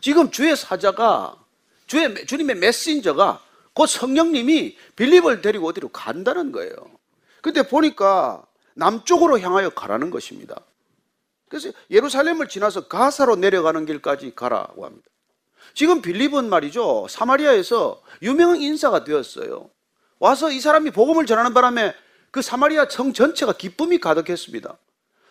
지금 0.00 0.30
주의 0.30 0.56
사자가 0.56 1.36
주의 1.86 2.26
주님의 2.26 2.56
메신저가 2.56 3.42
곧 3.74 3.86
성령님이 3.86 4.76
빌립을 4.96 5.40
데리고 5.40 5.68
어디로 5.68 5.88
간다는 5.88 6.52
거예요. 6.52 6.74
근데 7.42 7.66
보니까 7.66 8.44
남쪽으로 8.74 9.40
향하여 9.40 9.70
가라는 9.70 10.10
것입니다. 10.10 10.60
그래서 11.48 11.70
예루살렘을 11.90 12.48
지나서 12.48 12.86
가사로 12.86 13.36
내려가는 13.36 13.84
길까지 13.86 14.34
가라고 14.34 14.86
합니다. 14.86 15.08
지금 15.74 16.00
빌립은 16.00 16.48
말이죠. 16.48 17.06
사마리아에서 17.08 18.02
유명한 18.22 18.60
인사가 18.60 19.04
되었어요. 19.04 19.70
와서 20.18 20.50
이 20.50 20.60
사람이 20.60 20.90
복음을 20.92 21.26
전하는 21.26 21.54
바람에 21.54 21.94
그 22.30 22.42
사마리아 22.42 22.86
성 22.88 23.12
전체가 23.12 23.52
기쁨이 23.54 23.98
가득했습니다. 23.98 24.78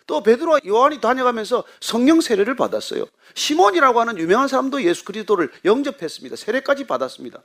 또 0.06 0.22
베드로와 0.22 0.60
요한이 0.66 1.00
다녀가면서 1.00 1.64
성령 1.80 2.20
세례를 2.20 2.56
받았어요. 2.56 3.06
시몬이라고 3.34 4.00
하는 4.00 4.18
유명한 4.18 4.48
사람도 4.48 4.82
예수 4.82 5.04
그리스도를 5.04 5.52
영접했습니다. 5.64 6.36
세례까지 6.36 6.86
받았습니다. 6.86 7.42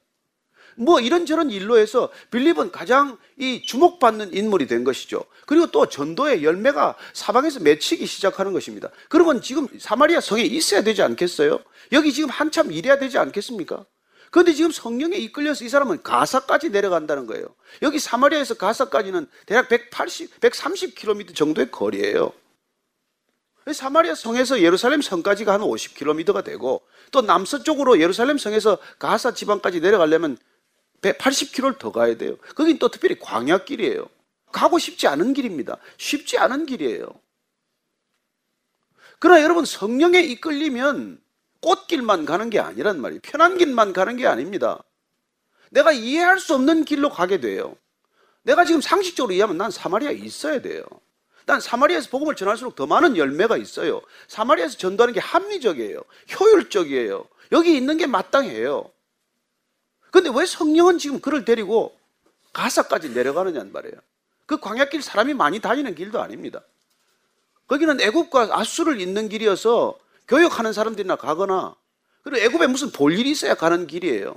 뭐 0.77 0.99
이런저런 0.99 1.51
일로 1.51 1.77
해서 1.77 2.09
빌립은 2.31 2.71
가장 2.71 3.17
이 3.37 3.61
주목받는 3.65 4.33
인물이 4.33 4.67
된 4.67 4.83
것이죠. 4.83 5.23
그리고 5.45 5.67
또 5.67 5.87
전도의 5.87 6.43
열매가 6.43 6.95
사방에서 7.13 7.61
맺히기 7.61 8.05
시작하는 8.05 8.51
것입니다. 8.51 8.89
그러면 9.09 9.41
지금 9.41 9.67
사마리아 9.77 10.19
성에 10.19 10.41
있어야 10.41 10.81
되지 10.81 11.01
않겠어요? 11.01 11.59
여기 11.93 12.11
지금 12.11 12.29
한참 12.29 12.71
일해야 12.71 12.97
되지 12.97 13.17
않겠습니까? 13.17 13.85
그런데 14.31 14.53
지금 14.53 14.71
성령에 14.71 15.17
이끌려서 15.17 15.63
이 15.63 15.69
사람은 15.69 16.03
가사까지 16.03 16.69
내려간다는 16.69 17.25
거예요. 17.25 17.47
여기 17.81 17.99
사마리아에서 17.99 18.55
가사까지는 18.55 19.27
대략 19.45 19.69
180, 19.69 20.39
130km 20.39 21.35
정도의 21.35 21.71
거리예요. 21.71 22.33
사마리아 23.73 24.13
성에서 24.13 24.61
예루살렘 24.61 25.01
성까지가 25.01 25.53
한 25.53 25.61
50km가 25.61 26.43
되고 26.43 26.81
또 27.11 27.21
남서쪽으로 27.21 27.99
예루살렘 27.99 28.37
성에서 28.37 28.77
가사 28.99 29.33
지방까지 29.33 29.79
내려가려면 29.79 30.37
180km를 31.01 31.79
더 31.79 31.91
가야 31.91 32.15
돼요. 32.17 32.37
거긴 32.55 32.77
또 32.77 32.89
특별히 32.89 33.17
광야길이에요. 33.19 34.07
가고 34.51 34.77
싶지 34.77 35.07
않은 35.07 35.33
길입니다. 35.33 35.77
쉽지 35.97 36.37
않은 36.37 36.65
길이에요. 36.65 37.07
그러나 39.19 39.41
여러분 39.41 39.65
성령에 39.65 40.19
이끌리면 40.21 41.19
꽃길만 41.61 42.25
가는 42.25 42.49
게 42.49 42.59
아니란 42.59 42.99
말이에요. 43.01 43.21
편한 43.23 43.57
길만 43.57 43.93
가는 43.93 44.15
게 44.17 44.27
아닙니다. 44.27 44.83
내가 45.71 45.91
이해할 45.91 46.39
수 46.39 46.53
없는 46.53 46.85
길로 46.85 47.09
가게 47.09 47.39
돼요. 47.39 47.75
내가 48.43 48.65
지금 48.65 48.81
상식적으로 48.81 49.33
이해하면 49.33 49.57
난 49.57 49.71
사마리아에 49.71 50.13
있어야 50.13 50.61
돼요. 50.61 50.83
난 51.45 51.59
사마리아에서 51.59 52.09
복음을 52.09 52.35
전할수록 52.35 52.75
더 52.75 52.85
많은 52.87 53.17
열매가 53.17 53.57
있어요. 53.57 54.01
사마리아에서 54.27 54.77
전도하는 54.77 55.13
게 55.13 55.19
합리적이에요. 55.19 56.01
효율적이에요. 56.39 57.25
여기 57.51 57.75
있는 57.75 57.97
게 57.97 58.07
마땅해요. 58.07 58.89
근데 60.11 60.31
왜 60.33 60.45
성령은 60.45 60.97
지금 60.97 61.19
그를 61.19 61.45
데리고 61.45 61.95
가사까지 62.53 63.09
내려가느냐는 63.09 63.71
말이에요. 63.71 63.95
그 64.45 64.59
광야길 64.59 65.01
사람이 65.01 65.33
많이 65.33 65.59
다니는 65.59 65.95
길도 65.95 66.21
아닙니다. 66.21 66.61
거기는 67.67 67.99
애굽과 67.99 68.49
아수를 68.51 69.01
잇는 69.01 69.27
길이어서 69.29 69.97
교역하는 70.27 70.73
사람들이나 70.73 71.15
가거나 71.15 71.75
그리고 72.23 72.43
애굽에 72.43 72.67
무슨 72.67 72.91
볼 72.91 73.13
일이 73.13 73.31
있어야 73.31 73.55
가는 73.55 73.85
길이에요. 73.87 74.35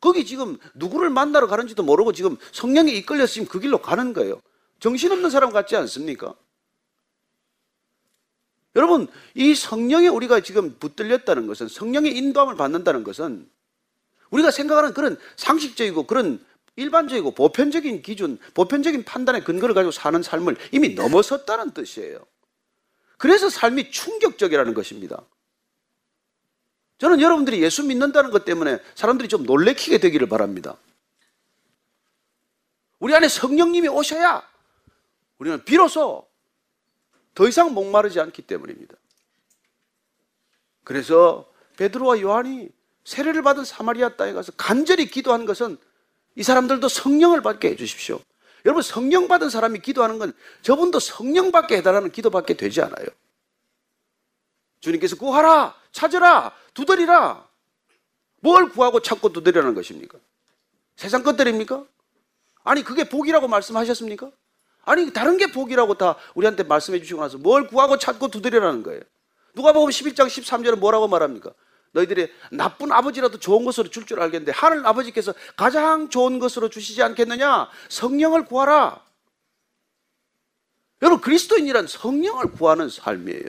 거기 0.00 0.26
지금 0.26 0.58
누구를 0.74 1.10
만나러 1.10 1.46
가는지도 1.46 1.82
모르고 1.82 2.12
지금 2.12 2.36
성령에 2.52 2.92
이끌려서 2.92 3.32
지금 3.32 3.48
그 3.48 3.60
길로 3.60 3.78
가는 3.78 4.12
거예요. 4.12 4.40
정신없는 4.80 5.30
사람 5.30 5.50
같지 5.50 5.76
않습니까? 5.76 6.34
여러분, 8.76 9.06
이 9.34 9.54
성령에 9.54 10.08
우리가 10.08 10.40
지금 10.40 10.76
붙들렸다는 10.78 11.46
것은 11.46 11.68
성령의 11.68 12.16
인도함을 12.16 12.56
받는다는 12.56 13.04
것은 13.04 13.48
우리가 14.30 14.50
생각하는 14.50 14.92
그런 14.92 15.16
상식적이고 15.36 16.06
그런 16.06 16.44
일반적이고 16.76 17.30
보편적인 17.30 18.02
기준, 18.02 18.38
보편적인 18.54 19.04
판단의 19.04 19.44
근거를 19.44 19.74
가지고 19.74 19.92
사는 19.92 20.20
삶을 20.20 20.56
이미 20.72 20.94
넘어섰다는 20.94 21.70
뜻이에요. 21.70 22.26
그래서 23.16 23.48
삶이 23.48 23.90
충격적이라는 23.90 24.74
것입니다. 24.74 25.22
저는 26.98 27.20
여러분들이 27.20 27.62
예수 27.62 27.84
믿는다는 27.84 28.30
것 28.30 28.44
때문에 28.44 28.78
사람들이 28.94 29.28
좀 29.28 29.44
놀래키게 29.44 29.98
되기를 29.98 30.28
바랍니다. 30.28 30.76
우리 32.98 33.14
안에 33.14 33.28
성령님이 33.28 33.88
오셔야 33.88 34.42
우리는 35.38 35.64
비로소 35.64 36.26
더 37.34 37.48
이상 37.48 37.74
목마르지 37.74 38.20
않기 38.20 38.42
때문입니다. 38.42 38.94
그래서 40.84 41.50
베드로와 41.76 42.20
요한이 42.20 42.68
세례를 43.04 43.42
받은 43.42 43.64
사마리아 43.64 44.16
땅에 44.16 44.32
가서 44.32 44.52
간절히 44.56 45.06
기도한 45.06 45.44
것은 45.44 45.76
이 46.36 46.42
사람들도 46.42 46.88
성령을 46.88 47.42
받게 47.42 47.68
해주십시오. 47.70 48.20
여러분 48.64 48.82
성령 48.82 49.28
받은 49.28 49.50
사람이 49.50 49.80
기도하는 49.80 50.18
건 50.18 50.32
저분도 50.62 50.98
성령 50.98 51.52
받게 51.52 51.76
해달라는 51.78 52.12
기도밖에 52.12 52.54
되지 52.54 52.80
않아요. 52.80 53.06
주님께서 54.80 55.16
구하라, 55.16 55.74
찾으라, 55.92 56.52
두드리라. 56.72 57.46
뭘 58.40 58.68
구하고 58.70 59.00
찾고 59.00 59.32
두드리라는 59.32 59.74
것입니까? 59.74 60.18
세상 60.96 61.22
것들입니까? 61.22 61.84
아니 62.62 62.82
그게 62.82 63.08
복이라고 63.08 63.48
말씀하셨습니까? 63.48 64.30
아니 64.84 65.12
다른 65.12 65.36
게 65.38 65.50
복이라고 65.50 65.94
다 65.94 66.16
우리한테 66.34 66.62
말씀해 66.62 67.00
주시고 67.00 67.20
나서 67.20 67.38
뭘 67.38 67.66
구하고 67.66 67.98
찾고 67.98 68.28
두드리라는 68.28 68.82
거예요. 68.82 69.00
누가 69.54 69.72
보면 69.72 69.90
11장 69.90 70.26
13절은 70.26 70.78
뭐라고 70.78 71.08
말합니까? 71.08 71.52
너희들이 71.94 72.28
나쁜 72.50 72.92
아버지라도 72.92 73.38
좋은 73.38 73.64
것으로 73.64 73.88
줄줄 73.88 74.20
알겠는데 74.20 74.52
하늘 74.52 74.84
아버지께서 74.86 75.32
가장 75.56 76.10
좋은 76.10 76.38
것으로 76.38 76.68
주시지 76.68 77.02
않겠느냐? 77.02 77.70
성령을 77.88 78.44
구하라. 78.44 79.00
여러분 81.02 81.20
그리스도인이란 81.20 81.86
성령을 81.86 82.52
구하는 82.52 82.88
삶이에요. 82.88 83.48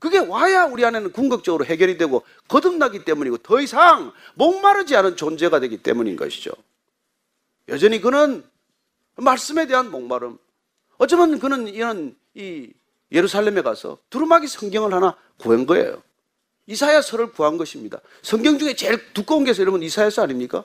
그게 0.00 0.18
와야 0.18 0.64
우리 0.64 0.84
안에는 0.84 1.12
궁극적으로 1.12 1.64
해결이 1.64 1.98
되고 1.98 2.24
거듭나기 2.46 3.04
때문이고 3.04 3.38
더 3.38 3.60
이상 3.60 4.12
목마르지 4.34 4.96
않은 4.96 5.16
존재가 5.16 5.60
되기 5.60 5.82
때문인 5.82 6.16
것이죠. 6.16 6.52
여전히 7.68 8.00
그는 8.00 8.44
말씀에 9.16 9.66
대한 9.66 9.90
목마름. 9.90 10.38
어쩌면 10.96 11.38
그는 11.38 11.68
이런 11.68 12.16
이 12.34 12.72
예루살렘에 13.12 13.62
가서 13.62 13.98
두루마기 14.08 14.46
성경을 14.46 14.94
하나 14.94 15.16
구한 15.36 15.66
거예요. 15.66 16.02
이사야서를 16.68 17.32
구한 17.32 17.56
것입니다. 17.56 18.00
성경 18.22 18.58
중에 18.58 18.76
제일 18.76 19.12
두꺼운 19.14 19.44
게 19.44 19.52
여러분 19.58 19.82
이사야서 19.82 20.22
아닙니까? 20.22 20.64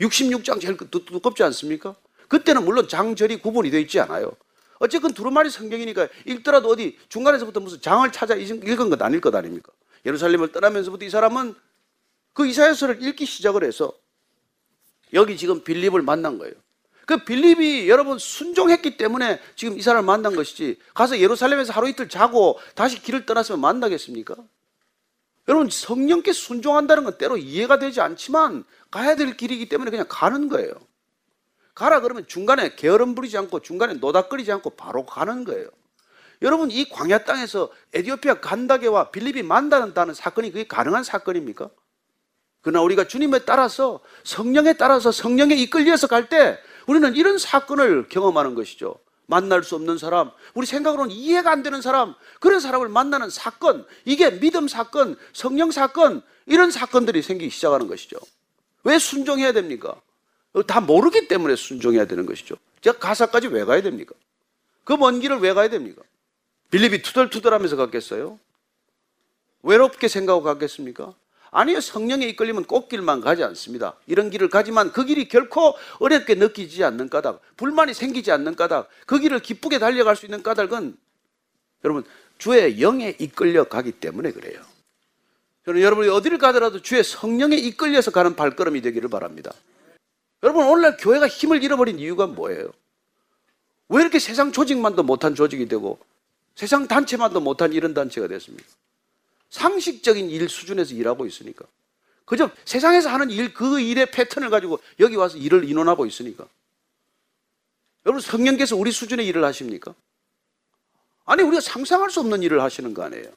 66장 0.00 0.60
제일 0.60 0.76
두, 0.76 1.04
두껍지 1.04 1.42
않습니까? 1.44 1.94
그때는 2.28 2.64
물론 2.64 2.88
장절이 2.88 3.36
구분이 3.40 3.70
되어 3.70 3.80
있지 3.80 4.00
않아요. 4.00 4.32
어쨌건 4.78 5.12
두루마리 5.12 5.50
성경이니까 5.50 6.08
읽더라도 6.26 6.68
어디 6.68 6.98
중간에서부터 7.08 7.60
무슨 7.60 7.80
장을 7.80 8.10
찾아 8.12 8.34
읽은 8.34 8.90
것 8.90 9.00
아닐 9.02 9.20
것 9.20 9.34
아닙니까? 9.34 9.70
예루살렘을 10.06 10.52
떠나면서부터 10.52 11.04
이 11.04 11.10
사람은 11.10 11.54
그 12.32 12.46
이사야서를 12.46 13.02
읽기 13.02 13.26
시작을 13.26 13.62
해서 13.62 13.92
여기 15.12 15.36
지금 15.36 15.62
빌립을 15.62 16.02
만난 16.02 16.38
거예요. 16.38 16.54
그 17.06 17.24
빌립이 17.24 17.88
여러분 17.90 18.18
순종했기 18.18 18.96
때문에 18.96 19.38
지금 19.54 19.78
이 19.78 19.82
사람을 19.82 20.06
만난 20.06 20.34
것이지 20.34 20.78
가서 20.94 21.18
예루살렘에서 21.18 21.74
하루 21.74 21.88
이틀 21.88 22.08
자고 22.08 22.58
다시 22.74 23.00
길을 23.02 23.26
떠났으면 23.26 23.60
만나겠습니까? 23.60 24.34
여러분 25.48 25.68
성령께 25.68 26.32
순종한다는 26.32 27.04
건 27.04 27.18
때로 27.18 27.36
이해가 27.36 27.78
되지 27.78 28.00
않지만 28.00 28.64
가야 28.90 29.16
될 29.16 29.36
길이기 29.36 29.68
때문에 29.68 29.90
그냥 29.90 30.06
가는 30.08 30.48
거예요. 30.48 30.72
가라 31.74 32.00
그러면 32.00 32.26
중간에 32.26 32.76
게으름 32.76 33.14
부리지 33.14 33.36
않고 33.36 33.60
중간에 33.60 33.94
노닥거리지 33.94 34.52
않고 34.52 34.70
바로 34.70 35.04
가는 35.04 35.44
거예요. 35.44 35.68
여러분 36.42 36.70
이 36.70 36.88
광야 36.88 37.24
땅에서 37.24 37.70
에디오피아 37.92 38.40
간다게와 38.40 39.10
빌립이 39.10 39.42
만난다는 39.42 40.14
사건이 40.14 40.50
그게 40.50 40.66
가능한 40.66 41.04
사건입니까? 41.04 41.70
그러나 42.60 42.80
우리가 42.82 43.04
주님에 43.04 43.40
따라서 43.40 44.00
성령에 44.24 44.74
따라서 44.74 45.12
성령에 45.12 45.54
이끌려서 45.54 46.06
갈 46.06 46.28
때 46.28 46.58
우리는 46.86 47.14
이런 47.14 47.38
사건을 47.38 48.08
경험하는 48.08 48.54
것이죠. 48.54 48.98
만날 49.26 49.62
수 49.62 49.74
없는 49.74 49.98
사람, 49.98 50.30
우리 50.54 50.66
생각으로는 50.66 51.10
이해가 51.10 51.50
안 51.50 51.62
되는 51.62 51.80
사람, 51.80 52.14
그런 52.40 52.60
사람을 52.60 52.88
만나는 52.88 53.30
사건, 53.30 53.86
이게 54.04 54.38
믿음 54.38 54.68
사건, 54.68 55.16
성령 55.32 55.70
사건, 55.70 56.22
이런 56.46 56.70
사건들이 56.70 57.22
생기기 57.22 57.50
시작하는 57.50 57.86
것이죠. 57.88 58.18
왜 58.84 58.98
순종해야 58.98 59.52
됩니까? 59.52 59.94
다 60.66 60.80
모르기 60.80 61.26
때문에 61.26 61.56
순종해야 61.56 62.04
되는 62.04 62.26
것이죠. 62.26 62.56
제가 62.82 62.98
가사까지 62.98 63.48
왜 63.48 63.64
가야 63.64 63.80
됩니까? 63.82 64.14
그 64.84 64.94
먼 64.94 65.20
길을 65.20 65.38
왜 65.38 65.54
가야 65.54 65.68
됩니까? 65.68 66.02
빌립이 66.70 67.02
투덜투덜 67.02 67.54
하면서 67.54 67.76
갔겠어요? 67.76 68.38
외롭게 69.62 70.08
생각하고 70.08 70.44
갔겠습니까? 70.44 71.14
아니요, 71.54 71.80
성령에 71.80 72.26
이끌리면 72.26 72.64
꽃길만 72.64 73.20
가지 73.20 73.44
않습니다. 73.44 73.94
이런 74.08 74.28
길을 74.28 74.48
가지만 74.48 74.90
그 74.90 75.04
길이 75.04 75.28
결코 75.28 75.76
어렵게 76.00 76.34
느끼지 76.34 76.82
않는 76.82 77.08
까닭, 77.08 77.40
불만이 77.56 77.94
생기지 77.94 78.32
않는 78.32 78.56
까닭, 78.56 78.90
그 79.06 79.20
길을 79.20 79.38
기쁘게 79.38 79.78
달려갈 79.78 80.16
수 80.16 80.26
있는 80.26 80.42
까닭은 80.42 80.96
여러분, 81.84 82.04
주의 82.38 82.80
영에 82.80 83.14
이끌려 83.20 83.64
가기 83.64 83.92
때문에 83.92 84.32
그래요. 84.32 84.60
저는 85.64 85.80
여러분이 85.80 86.08
어디를 86.08 86.38
가더라도 86.38 86.82
주의 86.82 87.04
성령에 87.04 87.56
이끌려서 87.56 88.10
가는 88.10 88.34
발걸음이 88.34 88.82
되기를 88.82 89.08
바랍니다. 89.08 89.54
여러분, 90.42 90.66
오늘날 90.66 90.96
교회가 90.96 91.28
힘을 91.28 91.62
잃어버린 91.62 92.00
이유가 92.00 92.26
뭐예요? 92.26 92.72
왜 93.90 94.02
이렇게 94.02 94.18
세상 94.18 94.50
조직만도 94.50 95.04
못한 95.04 95.36
조직이 95.36 95.68
되고 95.68 96.00
세상 96.56 96.88
단체만도 96.88 97.38
못한 97.38 97.72
이런 97.72 97.94
단체가 97.94 98.26
됐습니까? 98.26 98.66
상식적인 99.54 100.30
일 100.30 100.48
수준에서 100.48 100.94
일하고 100.94 101.26
있으니까. 101.26 101.64
그저 102.24 102.50
세상에서 102.64 103.08
하는 103.10 103.30
일, 103.30 103.54
그 103.54 103.78
일의 103.78 104.10
패턴을 104.10 104.50
가지고 104.50 104.80
여기 104.98 105.14
와서 105.14 105.38
일을 105.38 105.68
인원하고 105.68 106.06
있으니까. 106.06 106.48
여러분, 108.04 108.20
성령께서 108.20 108.74
우리 108.74 108.90
수준의 108.90 109.24
일을 109.28 109.44
하십니까? 109.44 109.94
아니, 111.24 111.44
우리가 111.44 111.60
상상할 111.60 112.10
수 112.10 112.18
없는 112.18 112.42
일을 112.42 112.62
하시는 112.62 112.92
거 112.94 113.04
아니에요? 113.04 113.32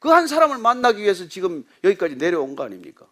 그 0.00 0.08
한 0.08 0.26
사람을 0.26 0.58
만나기 0.58 1.02
위해서 1.02 1.28
지금 1.28 1.64
여기까지 1.82 2.16
내려온 2.16 2.54
거 2.54 2.64
아닙니까? 2.64 3.06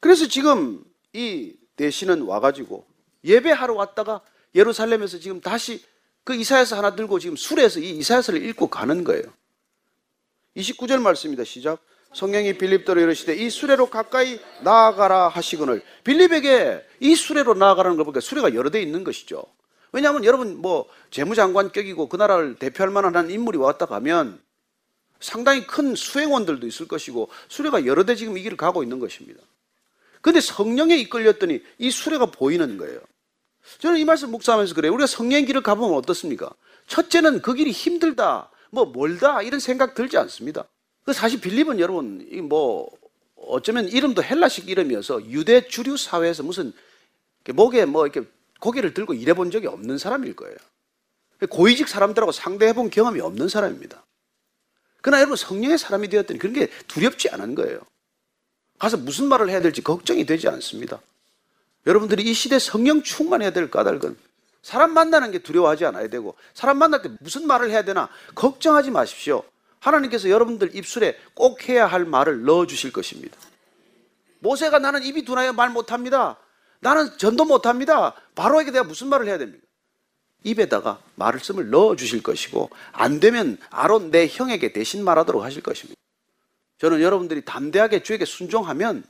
그래서 0.00 0.26
지금 0.26 0.84
이 1.12 1.54
대신은 1.76 2.22
와가지고 2.22 2.84
예배하러 3.24 3.74
왔다가 3.74 4.22
예루살렘에서 4.56 5.18
지금 5.20 5.40
다시 5.40 5.84
그 6.24 6.34
이사야서 6.34 6.76
하나 6.76 6.96
들고 6.96 7.20
지금 7.20 7.36
술에서 7.36 7.78
이 7.80 7.90
이사야서를 7.98 8.44
읽고 8.46 8.68
가는 8.68 9.04
거예요. 9.04 9.24
29절 10.56 11.00
말씀입니다. 11.00 11.44
시작. 11.44 11.80
성령이 12.12 12.56
빌립더로 12.56 13.00
이르시되 13.00 13.34
이 13.34 13.50
수레로 13.50 13.90
가까이 13.90 14.40
나아가라 14.62 15.28
하시거늘 15.28 15.82
빌립에게 16.04 16.82
이 17.00 17.14
수레로 17.14 17.54
나아가라는 17.54 17.96
걸 17.96 18.06
보니까 18.06 18.20
수레가 18.20 18.54
여러 18.54 18.70
대 18.70 18.80
있는 18.80 19.04
것이죠. 19.04 19.44
왜냐하면 19.92 20.24
여러분 20.24 20.56
뭐 20.56 20.86
재무장관격이고 21.10 22.08
그 22.08 22.16
나라를 22.16 22.56
대표할 22.56 22.90
만한 22.90 23.30
인물이 23.30 23.58
왔다 23.58 23.86
가면 23.86 24.40
상당히 25.20 25.66
큰 25.66 25.94
수행원들도 25.94 26.66
있을 26.66 26.88
것이고 26.88 27.28
수레가 27.48 27.84
여러 27.86 28.04
대 28.04 28.14
지금 28.14 28.38
이 28.38 28.42
길을 28.42 28.56
가고 28.56 28.82
있는 28.82 28.98
것입니다. 28.98 29.40
근데 30.22 30.40
성령에 30.40 30.96
이끌렸더니 30.96 31.60
이 31.78 31.90
수레가 31.90 32.26
보이는 32.26 32.78
거예요. 32.78 33.00
저는 33.78 33.98
이 33.98 34.04
말씀 34.04 34.30
묵상하면서 34.30 34.74
그래요. 34.74 34.92
우리가 34.94 35.06
성령의 35.06 35.46
길을 35.46 35.62
가보면 35.62 35.96
어떻습니까? 35.98 36.50
첫째는 36.86 37.42
그 37.42 37.54
길이 37.54 37.72
힘들다, 37.72 38.50
뭐 38.70 38.86
멀다 38.86 39.42
이런 39.42 39.60
생각 39.60 39.94
들지 39.94 40.16
않습니다. 40.18 40.64
그 41.04 41.12
사실 41.12 41.40
빌립은 41.40 41.78
여러분 41.78 42.26
뭐 42.48 42.90
어쩌면 43.36 43.88
이름도 43.88 44.22
헬라식 44.22 44.68
이름이어서 44.68 45.30
유대 45.30 45.68
주류 45.68 45.96
사회에서 45.96 46.42
무슨 46.42 46.72
목에 47.48 47.84
뭐 47.84 48.06
이렇게 48.06 48.28
고개를 48.60 48.94
들고 48.94 49.14
일해본 49.14 49.50
적이 49.50 49.68
없는 49.68 49.98
사람일 49.98 50.34
거예요. 50.34 50.56
고위직 51.50 51.88
사람들하고 51.88 52.32
상대해본 52.32 52.90
경험이 52.90 53.20
없는 53.20 53.48
사람입니다. 53.48 54.04
그러나 55.02 55.20
여러분 55.20 55.36
성령의 55.36 55.78
사람이 55.78 56.08
되었더니 56.08 56.38
그런 56.38 56.54
게 56.54 56.68
두렵지 56.88 57.28
않은 57.30 57.54
거예요. 57.54 57.80
가서 58.78 58.96
무슨 58.96 59.28
말을 59.28 59.48
해야 59.50 59.60
될지 59.60 59.82
걱정이 59.82 60.26
되지 60.26 60.48
않습니다. 60.48 61.00
여러분들이 61.86 62.24
이 62.24 62.34
시대 62.34 62.58
성령 62.58 63.02
충만해야 63.02 63.50
될 63.50 63.70
까닭은 63.70 64.16
사람 64.66 64.94
만나는 64.94 65.30
게 65.30 65.38
두려워하지 65.38 65.84
않아야 65.84 66.08
되고 66.08 66.34
사람 66.52 66.78
만날 66.78 67.00
때 67.00 67.08
무슨 67.20 67.46
말을 67.46 67.70
해야 67.70 67.84
되나 67.84 68.08
걱정하지 68.34 68.90
마십시오. 68.90 69.44
하나님께서 69.78 70.28
여러분들 70.28 70.74
입술에 70.74 71.16
꼭 71.34 71.68
해야 71.68 71.86
할 71.86 72.04
말을 72.04 72.42
넣어 72.42 72.66
주실 72.66 72.92
것입니다. 72.92 73.38
모세가 74.40 74.80
나는 74.80 75.04
입이 75.04 75.24
둔하여 75.24 75.52
말 75.52 75.70
못합니다. 75.70 76.36
나는 76.80 77.16
전도 77.16 77.44
못합니다. 77.44 78.14
바로에게 78.34 78.72
내가 78.72 78.82
무슨 78.82 79.06
말을 79.06 79.28
해야 79.28 79.38
됩니까? 79.38 79.64
입에다가 80.42 80.98
말씀을 81.14 81.70
넣어 81.70 81.94
주실 81.94 82.24
것이고 82.24 82.68
안 82.90 83.20
되면 83.20 83.58
아론 83.70 84.10
내 84.10 84.26
형에게 84.26 84.72
대신 84.72 85.04
말하도록 85.04 85.44
하실 85.44 85.62
것입니다. 85.62 85.94
저는 86.78 87.02
여러분들이 87.02 87.44
담대하게 87.44 88.02
주에게 88.02 88.24
순종하면 88.24 89.04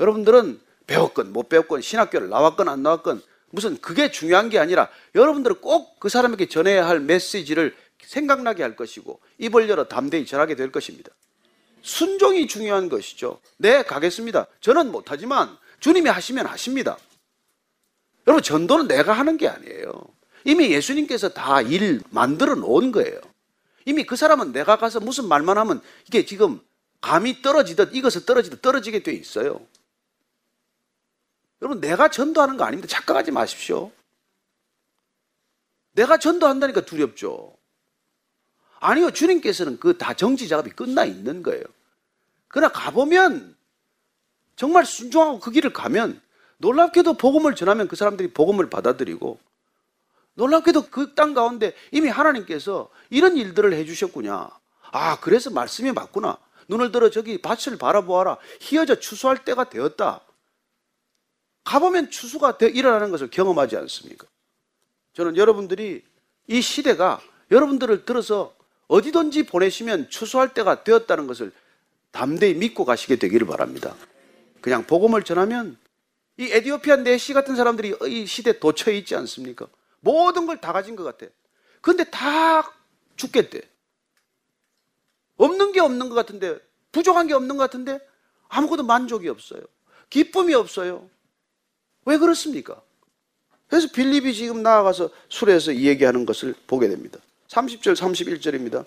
여러분들은 0.00 0.60
배웠건 0.88 1.32
못 1.32 1.48
배웠건 1.48 1.80
신학교를 1.80 2.28
나왔건 2.28 2.68
안 2.68 2.82
나왔건 2.82 3.22
무슨 3.50 3.80
그게 3.80 4.10
중요한 4.10 4.48
게 4.48 4.58
아니라 4.58 4.88
여러분들은 5.14 5.60
꼭 5.60 5.98
그 6.00 6.08
사람에게 6.08 6.46
전해야 6.46 6.88
할 6.88 6.98
메시지를 7.00 7.76
생각나게 8.02 8.62
할 8.62 8.74
것이고 8.74 9.20
입을 9.38 9.68
열어 9.68 9.84
담대히 9.86 10.24
전하게 10.26 10.54
될 10.56 10.72
것입니다. 10.72 11.10
순종이 11.82 12.46
중요한 12.46 12.88
것이죠. 12.88 13.40
네, 13.58 13.82
가겠습니다. 13.82 14.46
저는 14.60 14.90
못하지만 14.90 15.56
주님이 15.80 16.08
하시면 16.10 16.46
하십니다. 16.46 16.96
여러분, 18.26 18.42
전도는 18.42 18.88
내가 18.88 19.12
하는 19.12 19.36
게 19.36 19.48
아니에요. 19.48 19.92
이미 20.44 20.70
예수님께서 20.72 21.30
다 21.30 21.60
일 21.62 22.00
만들어 22.10 22.54
놓은 22.54 22.92
거예요. 22.92 23.20
이미 23.86 24.04
그 24.04 24.16
사람은 24.16 24.52
내가 24.52 24.76
가서 24.76 25.00
무슨 25.00 25.26
말만 25.28 25.58
하면 25.58 25.80
이게 26.06 26.24
지금 26.24 26.60
감이 27.00 27.42
떨어지듯 27.42 27.94
익어서 27.94 28.20
떨어지듯 28.20 28.62
떨어지게 28.62 29.02
돼 29.02 29.12
있어요. 29.12 29.60
여러분, 31.62 31.80
내가 31.80 32.08
전도하는 32.08 32.56
거 32.56 32.64
아닙니다. 32.64 32.88
착각하지 32.88 33.30
마십시오. 33.32 33.90
내가 35.92 36.18
전도한다니까 36.18 36.82
두렵죠. 36.82 37.56
아니요, 38.80 39.10
주님께서는 39.10 39.78
그 39.78 39.98
다 39.98 40.14
정지 40.14 40.48
작업이 40.48 40.70
끝나 40.70 41.04
있는 41.04 41.42
거예요. 41.42 41.62
그러나 42.48 42.72
가보면 42.72 43.56
정말 44.56 44.86
순종하고 44.86 45.40
그 45.40 45.50
길을 45.50 45.72
가면 45.72 46.20
놀랍게도 46.58 47.14
복음을 47.14 47.54
전하면 47.54 47.88
그 47.88 47.96
사람들이 47.96 48.32
복음을 48.32 48.68
받아들이고 48.70 49.38
놀랍게도 50.34 50.88
그 50.90 51.14
땅 51.14 51.34
가운데 51.34 51.74
이미 51.90 52.08
하나님께서 52.08 52.88
이런 53.10 53.36
일들을 53.36 53.72
해주셨구냐. 53.74 54.48
아, 54.92 55.20
그래서 55.20 55.50
말씀이 55.50 55.92
맞구나. 55.92 56.38
눈을 56.68 56.92
들어 56.92 57.10
저기 57.10 57.40
밭을 57.40 57.78
바라보아라. 57.78 58.38
희어져 58.60 58.98
추수할 59.00 59.44
때가 59.44 59.68
되었다. 59.70 60.20
가보면 61.64 62.10
추수가 62.10 62.58
일어나는 62.60 63.10
것을 63.10 63.30
경험하지 63.30 63.76
않습니까? 63.76 64.26
저는 65.14 65.36
여러분들이 65.36 66.02
이 66.46 66.62
시대가 66.62 67.20
여러분들을 67.50 68.04
들어서 68.04 68.54
어디든지 68.88 69.44
보내시면 69.46 70.10
추수할 70.10 70.52
때가 70.54 70.84
되었다는 70.84 71.26
것을 71.26 71.52
담대히 72.10 72.54
믿고 72.54 72.84
가시게 72.84 73.16
되기를 73.16 73.46
바랍니다. 73.46 73.94
그냥 74.60 74.84
복음을 74.86 75.22
전하면 75.22 75.78
이 76.36 76.50
에디오피아 76.50 76.96
내시 76.96 77.32
같은 77.32 77.54
사람들이 77.54 77.94
이 78.08 78.26
시대에 78.26 78.58
도처에 78.58 78.96
있지 78.98 79.14
않습니까? 79.14 79.66
모든 80.00 80.46
걸 80.46 80.56
다 80.60 80.72
가진 80.72 80.96
것 80.96 81.04
같아. 81.04 81.30
근데 81.80 82.04
다 82.04 82.72
죽겠대. 83.16 83.60
없는 85.36 85.72
게 85.72 85.80
없는 85.80 86.08
것 86.08 86.14
같은데, 86.14 86.58
부족한 86.92 87.26
게 87.26 87.34
없는 87.34 87.56
것 87.56 87.62
같은데, 87.64 87.98
아무것도 88.48 88.82
만족이 88.82 89.28
없어요. 89.28 89.62
기쁨이 90.10 90.54
없어요. 90.54 91.08
왜 92.04 92.18
그렇습니까? 92.18 92.80
그래서 93.68 93.88
빌립이 93.92 94.34
지금 94.34 94.62
나아가서 94.62 95.10
술에서 95.28 95.74
얘기하는 95.74 96.26
것을 96.26 96.54
보게 96.66 96.88
됩니다. 96.88 97.18
30절, 97.48 97.96
31절입니다. 97.96 98.84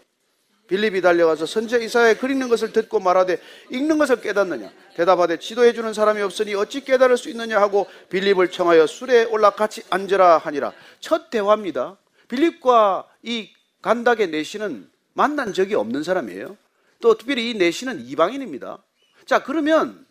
빌립이 0.68 1.02
달려가서 1.02 1.46
선제 1.46 1.84
이사에 1.84 2.16
그리는 2.16 2.48
것을 2.48 2.72
듣고 2.72 3.00
말하되 3.00 3.40
읽는 3.70 3.98
것을 3.98 4.22
깨닫느냐 4.22 4.72
대답하되 4.96 5.38
지도해 5.38 5.74
주는 5.74 5.94
사람이 5.94 6.22
없으니 6.22 6.56
어찌 6.56 6.84
깨달을 6.84 7.18
수 7.18 7.30
있느냐 7.30 7.60
하고 7.60 7.86
빌립을 8.10 8.50
청하여 8.50 8.88
술에 8.88 9.26
올라 9.26 9.50
같이 9.52 9.84
앉으라 9.90 10.38
하니라 10.38 10.74
첫 11.02 11.30
대화입니다 11.30 11.98
빌립과 12.30 13.08
이 13.24 13.50
간닥의 13.82 14.30
내시는 14.30 14.90
만난 15.14 15.54
적이 15.54 15.76
없는 15.76 16.02
사람이에요 16.04 16.58
또 17.02 17.18
특별히 17.18 17.50
이 17.50 17.54
내시는 17.56 18.06
이방인입니다 18.08 18.78
자 19.26 19.44
그러면 19.44 20.03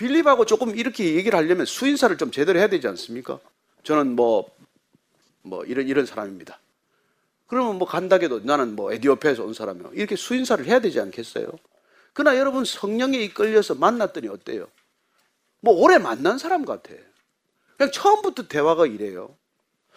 빌립하고 0.00 0.46
조금 0.46 0.74
이렇게 0.76 1.14
얘기를 1.14 1.38
하려면 1.38 1.66
수인사를 1.66 2.16
좀 2.16 2.30
제대로 2.30 2.58
해야 2.58 2.68
되지 2.68 2.88
않습니까 2.88 3.38
저는 3.82 4.16
뭐뭐 4.16 4.50
뭐 5.42 5.64
이런 5.64 5.88
이런 5.88 6.06
사람입니다 6.06 6.58
그러면 7.46 7.78
뭐 7.78 7.86
간다게도 7.86 8.40
나는 8.44 8.76
뭐 8.76 8.92
에디오피아에서 8.92 9.42
온 9.42 9.54
사람이요. 9.54 9.90
이렇게 9.94 10.14
수인사를 10.14 10.64
해야 10.66 10.78
되지 10.78 11.00
않겠어요? 11.00 11.50
그러나 12.12 12.38
여러분 12.38 12.64
성령에 12.64 13.18
이끌려서 13.18 13.74
만났더니 13.74 14.28
어때요? 14.28 14.68
뭐 15.58 15.74
오래 15.74 15.98
만난 15.98 16.38
사람 16.38 16.64
같아. 16.64 16.94
그냥 17.76 17.90
처음부터 17.90 18.46
대화가 18.46 18.86
이래요. 18.86 19.34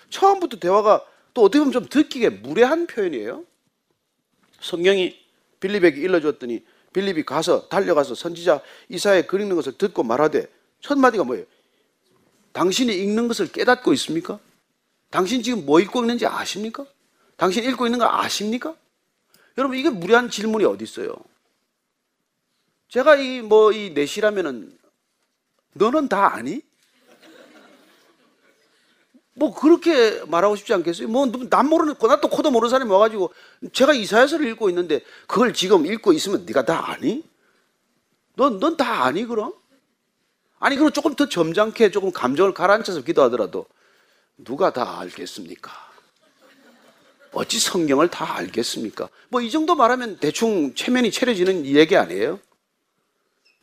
처음부터 0.10 0.58
대화가 0.58 1.06
또 1.36 1.44
어떻게 1.44 1.60
보면 1.60 1.74
좀 1.74 1.86
듣기에 1.86 2.30
무례한 2.30 2.88
표현이에요. 2.88 3.46
성령이 4.60 5.16
빌립에게 5.60 6.02
일러줬더니 6.02 6.66
빌립이 6.94 7.24
가서 7.24 7.68
달려가서 7.68 8.16
선지자 8.16 8.62
이사의 8.90 9.28
그리는 9.28 9.56
것을 9.56 9.78
듣고 9.78 10.04
말하되 10.04 10.48
첫 10.80 10.98
마디가 10.98 11.24
뭐예요? 11.24 11.46
당신이 12.54 12.94
읽는 12.96 13.28
것을 13.28 13.52
깨닫고 13.52 13.94
있습니까? 13.94 14.40
당신 15.10 15.44
지금 15.44 15.66
뭐 15.66 15.80
읽고 15.80 16.02
있는지 16.02 16.26
아십니까? 16.26 16.86
당신 17.36 17.64
읽고 17.64 17.88
있는 17.88 18.00
거 18.00 18.06
아십니까? 18.08 18.76
여러분, 19.58 19.78
이게 19.78 19.90
무례한 19.90 20.30
질문이 20.30 20.66
어디 20.66 20.84
있어요? 20.84 21.16
제가 22.90 23.16
이, 23.18 23.42
뭐, 23.42 23.72
이 23.72 23.92
내시라면은, 23.92 24.78
너는 25.74 26.10
다 26.10 26.34
아니? 26.34 26.62
뭐, 29.36 29.54
그렇게 29.54 30.22
말하고 30.28 30.56
싶지 30.56 30.74
않겠어요? 30.74 31.08
뭐, 31.08 31.26
난 31.50 31.68
모르는, 31.68 31.96
나또 32.02 32.30
코도 32.30 32.52
모르는 32.52 32.70
사람이 32.70 32.92
와가지고, 32.92 33.34
제가 33.74 33.94
이사야서를 33.94 34.48
읽고 34.50 34.70
있는데, 34.70 35.02
그걸 35.28 35.54
지금 35.54 35.86
읽고 35.86 36.14
있으면 36.14 36.46
네가 36.46 36.66
다 36.66 36.92
아니? 36.92 37.24
넌, 38.36 38.60
넌 38.60 38.78
다 38.78 39.06
아니, 39.06 39.26
그럼? 39.26 39.54
아니, 40.60 40.76
그럼 40.78 40.92
조금 40.92 41.16
더 41.16 41.28
점잖게 41.28 41.92
조금 41.92 42.12
감정을 42.12 42.54
가라앉혀서 42.54 43.02
기도하더라도, 43.02 43.66
누가 44.38 44.72
다 44.74 45.00
알겠습니까? 45.00 45.72
어찌 47.34 47.60
성경을 47.60 48.10
다 48.10 48.38
알겠습니까? 48.38 49.10
뭐 49.30 49.42
이 49.42 49.50
정도 49.50 49.74
말하면 49.76 50.18
대충 50.20 50.76
체면이 50.76 51.12
차려지는 51.12 51.66
얘기 51.66 51.98
아니에요? 51.98 52.40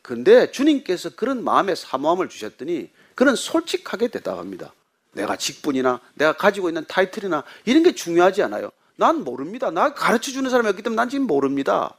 그런데 0.01 0.51
주님께서 0.51 1.11
그런 1.11 1.43
마음의 1.43 1.75
사모함을 1.77 2.27
주셨더니 2.27 2.89
그는 3.15 3.35
솔직하게 3.35 4.09
대답합니다. 4.09 4.73
내가 5.13 5.35
직분이나 5.35 5.99
내가 6.15 6.33
가지고 6.33 6.69
있는 6.69 6.85
타이틀이나 6.87 7.43
이런 7.65 7.83
게 7.83 7.93
중요하지 7.93 8.43
않아요. 8.43 8.71
난 8.95 9.23
모릅니다. 9.23 9.71
나 9.71 9.93
가르쳐 9.93 10.31
주는 10.31 10.49
사람이었기 10.49 10.83
때문에 10.83 10.95
난 10.95 11.09
지금 11.09 11.27
모릅니다. 11.27 11.95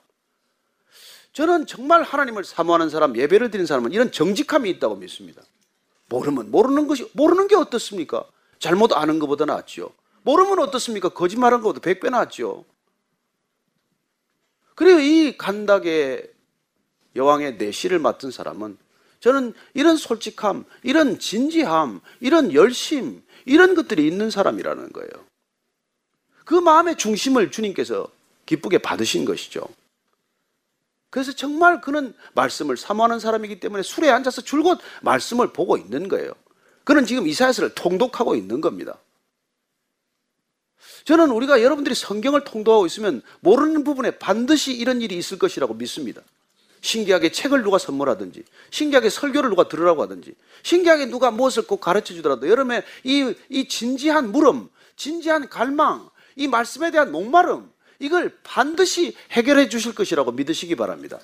저는 1.33 1.67
정말 1.67 2.03
하나님을 2.03 2.45
사모하는 2.45 2.91
사람, 2.91 3.17
예배를 3.17 3.51
드리는 3.51 3.67
사람은 3.67 3.93
이런 3.93 4.13
정직함이 4.13 4.69
있다고 4.71 4.97
믿습니다. 4.97 5.43
모르면 6.09 6.51
모르는 6.51 6.87
것이 6.87 7.11
모르는 7.15 7.49
게 7.49 7.57
어떻습니까? 7.57 8.25
잘못 8.59 8.93
아는 8.93 9.19
것보다 9.19 9.47
낫죠. 9.47 9.93
모르면 10.23 10.59
어떻습니까? 10.61 11.09
거짓말한 11.09 11.63
것보다 11.63 11.81
100배 11.81 12.11
낫죠. 12.11 12.65
그리고 14.75 15.01
이 15.01 15.37
간닥의 15.37 16.31
여왕의 17.17 17.57
내시를 17.57 17.99
맡은 17.99 18.31
사람은 18.31 18.77
저는 19.23 19.55
이런 19.73 19.97
솔직함, 19.97 20.65
이런 20.83 21.21
진지함, 21.21 22.01
이런 22.19 22.53
열심, 22.53 23.23
이런 23.45 23.77
것들이 23.77 24.05
있는 24.05 24.31
사람이라는 24.31 24.93
거예요. 24.93 25.11
그 26.45 26.55
마음의 26.55 26.97
중심을 26.97 27.53
주님께서 27.53 28.09
기쁘게 28.47 28.79
받으신 28.79 29.25
것이죠. 29.25 29.65
그래서 31.09 31.31
정말 31.31 31.81
그는 31.81 32.15
말씀을 32.35 32.77
사모하는 32.77 33.21
사람이기 33.21 33.61
때문에 33.61 33.85
술에 33.85 34.11
앉아서 34.11 34.43
줄곧 34.43 34.81
말씀을 35.03 35.53
보고 35.53 35.77
있는 35.77 36.09
거예요. 36.09 36.33
그는 36.83 37.07
지금 37.07 37.29
이사야서를 37.29 37.77
통독하고 37.77 38.35
있는 38.35 38.61
겁니다. 38.61 38.99
저는 41.05 41.31
우리가 41.31 41.63
여러분들이 41.63 41.95
성경을 41.95 42.43
통독하고 42.43 42.87
있으면 42.87 43.23
모르는 43.39 43.85
부분에 43.85 44.19
반드시 44.19 44.73
이런 44.73 45.01
일이 45.01 45.17
있을 45.17 45.39
것이라고 45.39 45.75
믿습니다. 45.75 46.23
신기하게 46.83 47.31
책을 47.33 47.63
누가 47.63 47.79
선물하든지, 47.79 48.45
신기하게 48.71 49.09
설교를 49.09 49.49
누가 49.51 49.69
들으라고 49.69 50.03
하든지, 50.03 50.35
신기하게 50.63 51.07
누가 51.07 51.31
무엇을 51.31 51.67
꼭 51.67 51.81
가르쳐 51.81 52.13
주더라도 52.13 52.49
여러분의 52.49 52.83
이, 53.05 53.35
이 53.49 53.69
진지한 53.69 54.31
물음, 54.31 54.69
진지한 54.97 55.49
갈망, 55.49 56.11
이 56.37 56.49
말씀에 56.49 56.91
대한 56.91 57.11
목마름, 57.11 57.71
이걸 58.01 58.37
반드시 58.43 59.17
해결해 59.31 59.69
주실 59.69 59.95
것이라고 59.95 60.33
믿으시기 60.33 60.75
바랍니다. 60.75 61.21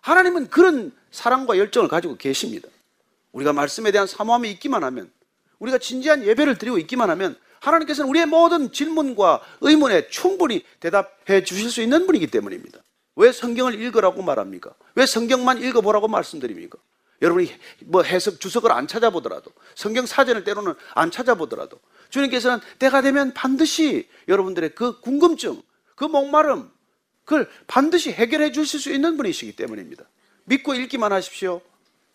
하나님은 0.00 0.48
그런 0.48 0.92
사랑과 1.10 1.58
열정을 1.58 1.88
가지고 1.88 2.16
계십니다. 2.16 2.68
우리가 3.32 3.52
말씀에 3.52 3.92
대한 3.92 4.06
사모함이 4.06 4.50
있기만 4.52 4.82
하면, 4.82 5.10
우리가 5.58 5.76
진지한 5.76 6.24
예배를 6.24 6.56
드리고 6.56 6.78
있기만 6.78 7.10
하면, 7.10 7.36
하나님께서는 7.60 8.08
우리의 8.08 8.24
모든 8.24 8.72
질문과 8.72 9.42
의문에 9.60 10.08
충분히 10.08 10.64
대답해 10.80 11.44
주실 11.44 11.70
수 11.70 11.82
있는 11.82 12.06
분이기 12.06 12.28
때문입니다. 12.28 12.80
왜 13.20 13.32
성경을 13.32 13.74
읽으라고 13.74 14.22
말합니까? 14.22 14.74
왜 14.94 15.04
성경만 15.04 15.62
읽어보라고 15.62 16.08
말씀드립니까? 16.08 16.78
여러분이 17.20 17.52
뭐 17.84 18.02
해석 18.02 18.40
주석을 18.40 18.72
안 18.72 18.86
찾아보더라도 18.86 19.52
성경 19.74 20.06
사전을 20.06 20.42
때로는 20.42 20.72
안 20.94 21.10
찾아보더라도 21.10 21.78
주님께서는 22.08 22.60
때가 22.78 23.02
되면 23.02 23.34
반드시 23.34 24.08
여러분들의 24.26 24.74
그 24.74 25.00
궁금증, 25.00 25.60
그 25.96 26.04
목마름, 26.04 26.70
그걸 27.26 27.46
반드시 27.66 28.10
해결해 28.10 28.52
주실 28.52 28.80
수 28.80 28.90
있는 28.90 29.18
분이시기 29.18 29.54
때문입니다. 29.54 30.04
믿고 30.44 30.72
읽기만 30.72 31.12
하십시오. 31.12 31.60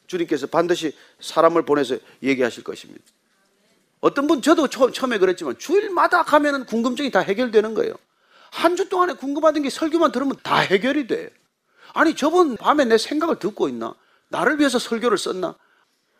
주님께서 0.07 0.47
반드시 0.47 0.97
사람을 1.19 1.65
보내서 1.65 1.99
얘기하실 2.23 2.63
것입니다. 2.63 3.03
어떤 3.99 4.25
분 4.25 4.41
저도 4.41 4.69
처음에 4.69 5.19
그랬지만 5.19 5.55
주일마다 5.59 6.23
가면은 6.23 6.65
궁금증이 6.65 7.11
다 7.11 7.19
해결되는 7.19 7.75
거예요. 7.75 7.93
한 8.51 8.75
주 8.75 8.89
동안에 8.89 9.13
궁금하던 9.13 9.63
게 9.63 9.69
설교만 9.69 10.11
들으면 10.11 10.35
다 10.43 10.57
해결이 10.57 11.07
돼. 11.07 11.29
아니 11.93 12.15
저번 12.15 12.57
밤에 12.57 12.85
내 12.85 12.97
생각을 12.97 13.39
듣고 13.39 13.69
있나? 13.69 13.95
나를 14.29 14.59
위해서 14.59 14.79
설교를 14.79 15.17
썼나? 15.17 15.55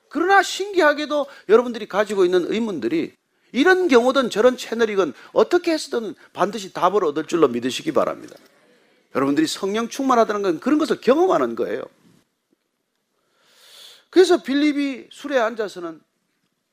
그러나 0.10 0.42
신기하게도 0.42 1.26
여러분들이 1.50 1.88
가지고 1.88 2.24
있는 2.24 2.52
의문들이 2.52 3.14
이런 3.52 3.88
경우든 3.88 4.30
저런 4.30 4.58
채널이건 4.58 5.14
어떻게 5.34 5.72
해서든 5.72 6.16
반드시 6.34 6.72
답을 6.74 7.04
얻을 7.04 7.26
줄로 7.26 7.48
믿으시기 7.48 7.92
바랍니다. 7.92 8.36
여러분들이 9.16 9.48
성령 9.48 9.90
충만하다는 9.90 10.42
건 10.42 10.60
그런 10.60 10.78
것을 10.78 11.02
경험하는 11.02 11.56
거예요. 11.56 11.84
그래서 14.10 14.42
빌립이 14.42 15.08
술에 15.12 15.38
앉아서는 15.40 16.02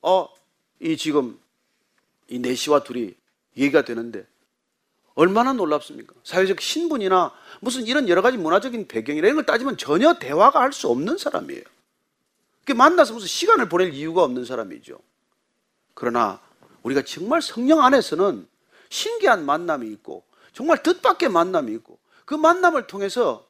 어, 0.03 0.29
이 0.81 0.97
지금 0.97 1.39
이 2.29 2.39
내시와 2.39 2.85
둘이 2.85 3.15
얘기가 3.57 3.83
되는데 3.85 4.27
얼마나 5.15 5.53
놀랍습니까? 5.53 6.15
사회적 6.25 6.61
신분이나 6.61 7.33
무슨 7.61 7.87
이런 7.87 8.09
여러 8.09 8.23
가지 8.23 8.39
문화적인 8.39 8.89
배경이나 8.89 9.27
이런 9.27 9.37
걸 9.37 9.47
따지면 9.47 9.77
전혀 9.77 10.15
대화가 10.15 10.61
할 10.61 10.73
수 10.73 10.89
없는 10.89 11.19
사람이에요. 11.19 11.63
그 12.65 12.73
만나서 12.73 13.13
무슨 13.15 13.29
시간을 13.29 13.69
보낼 13.69 13.93
이유가 13.93 14.23
없는 14.23 14.45
사람이죠. 14.45 14.99
그러나 15.95 16.41
우리가 16.83 17.03
정말 17.03 17.43
성령 17.43 17.85
안에서는 17.85 18.47
신기한 18.89 19.45
만남이 19.45 19.89
있고 19.93 20.25
정말 20.53 20.83
뜻밖의 20.83 21.29
만남이 21.29 21.73
있고 21.75 21.99
그 22.25 22.35
만남을 22.35 22.87
통해서 22.87 23.47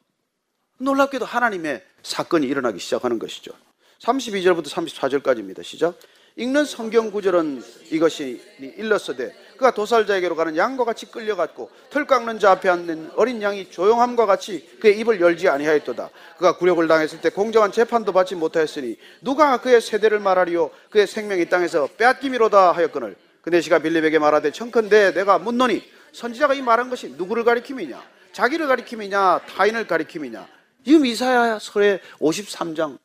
놀랍게도 0.79 1.25
하나님의 1.25 1.85
사건이 2.01 2.45
일어나기 2.47 2.79
시작하는 2.79 3.19
것이죠. 3.19 3.51
32절부터 3.99 4.67
34절까지입니다. 4.67 5.63
시작. 5.63 5.97
읽는 6.35 6.65
성경 6.65 7.11
구절은 7.11 7.63
이것이 7.91 8.41
일렀으되 8.59 9.33
그가 9.57 9.71
도살자에게로 9.71 10.35
가는 10.35 10.55
양과 10.57 10.85
같이 10.85 11.05
끌려갔고 11.07 11.69
털 11.89 12.05
깎는 12.05 12.39
자 12.39 12.51
앞에 12.51 12.69
앉는 12.69 13.11
어린 13.15 13.41
양이 13.41 13.69
조용함과 13.69 14.25
같이 14.25 14.77
그의 14.79 14.99
입을 14.99 15.21
열지 15.21 15.49
아니하였도다. 15.49 16.09
그가 16.37 16.57
굴욕을 16.57 16.87
당했을 16.87 17.21
때 17.21 17.29
공정한 17.29 17.71
재판도 17.71 18.11
받지 18.13 18.35
못하였으니 18.35 18.97
누가 19.21 19.57
그의 19.61 19.81
세대를 19.81 20.19
말하리요? 20.19 20.71
그의 20.89 21.07
생명이 21.07 21.49
땅에서 21.49 21.87
빼앗김이로다 21.97 22.71
하였거늘. 22.73 23.15
근데 23.41 23.61
시가 23.61 23.79
빌립에게 23.79 24.19
말하되 24.19 24.51
청컨대 24.51 25.13
내가 25.13 25.37
묻노니 25.37 25.83
선지자가 26.13 26.53
이 26.53 26.61
말한 26.61 26.89
것이 26.89 27.09
누구를 27.17 27.43
가리킴이냐? 27.43 28.01
자기를 28.31 28.67
가리킴이냐? 28.67 29.41
타인을 29.47 29.87
가리킴이냐? 29.87 30.47
지금 30.85 31.05
이사야서의 31.05 31.99
53장. 32.19 32.97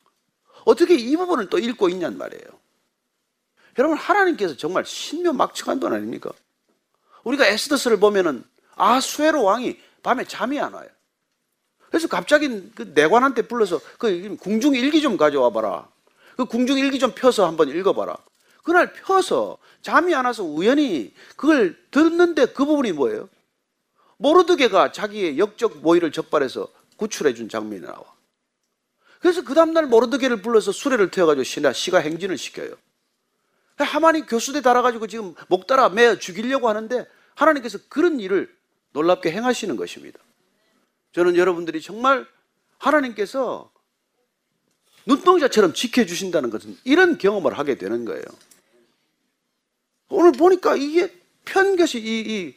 어떻게 0.65 0.95
이 0.95 1.17
부분을 1.17 1.49
또 1.49 1.59
읽고 1.59 1.89
있냔 1.89 2.19
말이에요 2.19 2.58
여러분 3.79 3.97
하나님께서 3.97 4.57
정말 4.57 4.85
신묘막측한 4.85 5.79
분 5.79 5.93
아닙니까? 5.93 6.31
우리가 7.22 7.47
에스더스를 7.47 8.01
보면은 8.01 8.43
아수에로 8.74 9.45
왕이 9.45 9.79
밤에 10.03 10.24
잠이 10.24 10.59
안 10.59 10.74
와요. 10.74 10.89
그래서 11.89 12.09
갑자기 12.09 12.70
그 12.74 12.93
내관한테 12.95 13.43
불러서 13.43 13.81
그 13.99 14.37
궁중 14.37 14.74
일기 14.74 15.01
좀 15.01 15.16
가져와 15.16 15.51
봐라. 15.51 15.89
그 16.37 16.45
궁중 16.45 16.79
일기 16.79 16.99
좀 16.99 17.12
펴서 17.12 17.47
한번 17.47 17.68
읽어봐라. 17.68 18.16
그날 18.62 18.93
펴서 18.93 19.59
잠이 19.81 20.14
안 20.14 20.26
와서 20.26 20.43
우연히 20.43 21.14
그걸 21.37 21.76
듣는데 21.91 22.47
그 22.47 22.64
부분이 22.66 22.93
뭐예요? 22.93 23.29
모르드게가 24.18 24.93
자기의 24.93 25.39
역적 25.39 25.79
모의를 25.79 26.12
적발해서 26.12 26.68
구출해 26.97 27.33
준 27.33 27.49
장면이 27.49 27.83
나와. 27.83 28.03
그래서 29.20 29.43
그 29.43 29.55
다음날 29.55 29.87
모르드게를 29.87 30.43
불러서 30.43 30.72
수레를 30.72 31.11
태워가지고 31.11 31.72
시가 31.72 31.99
행진을 31.99 32.37
시켜요. 32.37 32.74
하마니 33.85 34.26
교수대 34.26 34.61
달아가지고 34.61 35.07
지금 35.07 35.35
목 35.49 35.66
따라 35.66 35.89
매 35.89 36.18
죽이려고 36.18 36.68
하는데 36.68 37.07
하나님께서 37.35 37.79
그런 37.89 38.20
일을 38.20 38.55
놀랍게 38.93 39.31
행하시는 39.31 39.76
것입니다. 39.76 40.18
저는 41.12 41.37
여러분들이 41.37 41.81
정말 41.81 42.26
하나님께서 42.79 43.70
눈동자처럼 45.07 45.72
지켜주신다는 45.72 46.51
것은 46.51 46.76
이런 46.85 47.18
경험을 47.18 47.59
하게 47.59 47.76
되는 47.76 48.05
거예요. 48.05 48.22
오늘 50.11 50.33
보니까 50.33 50.76
이게 50.76 51.12
편견이 51.45 51.91
이, 51.97 52.20
이 52.20 52.57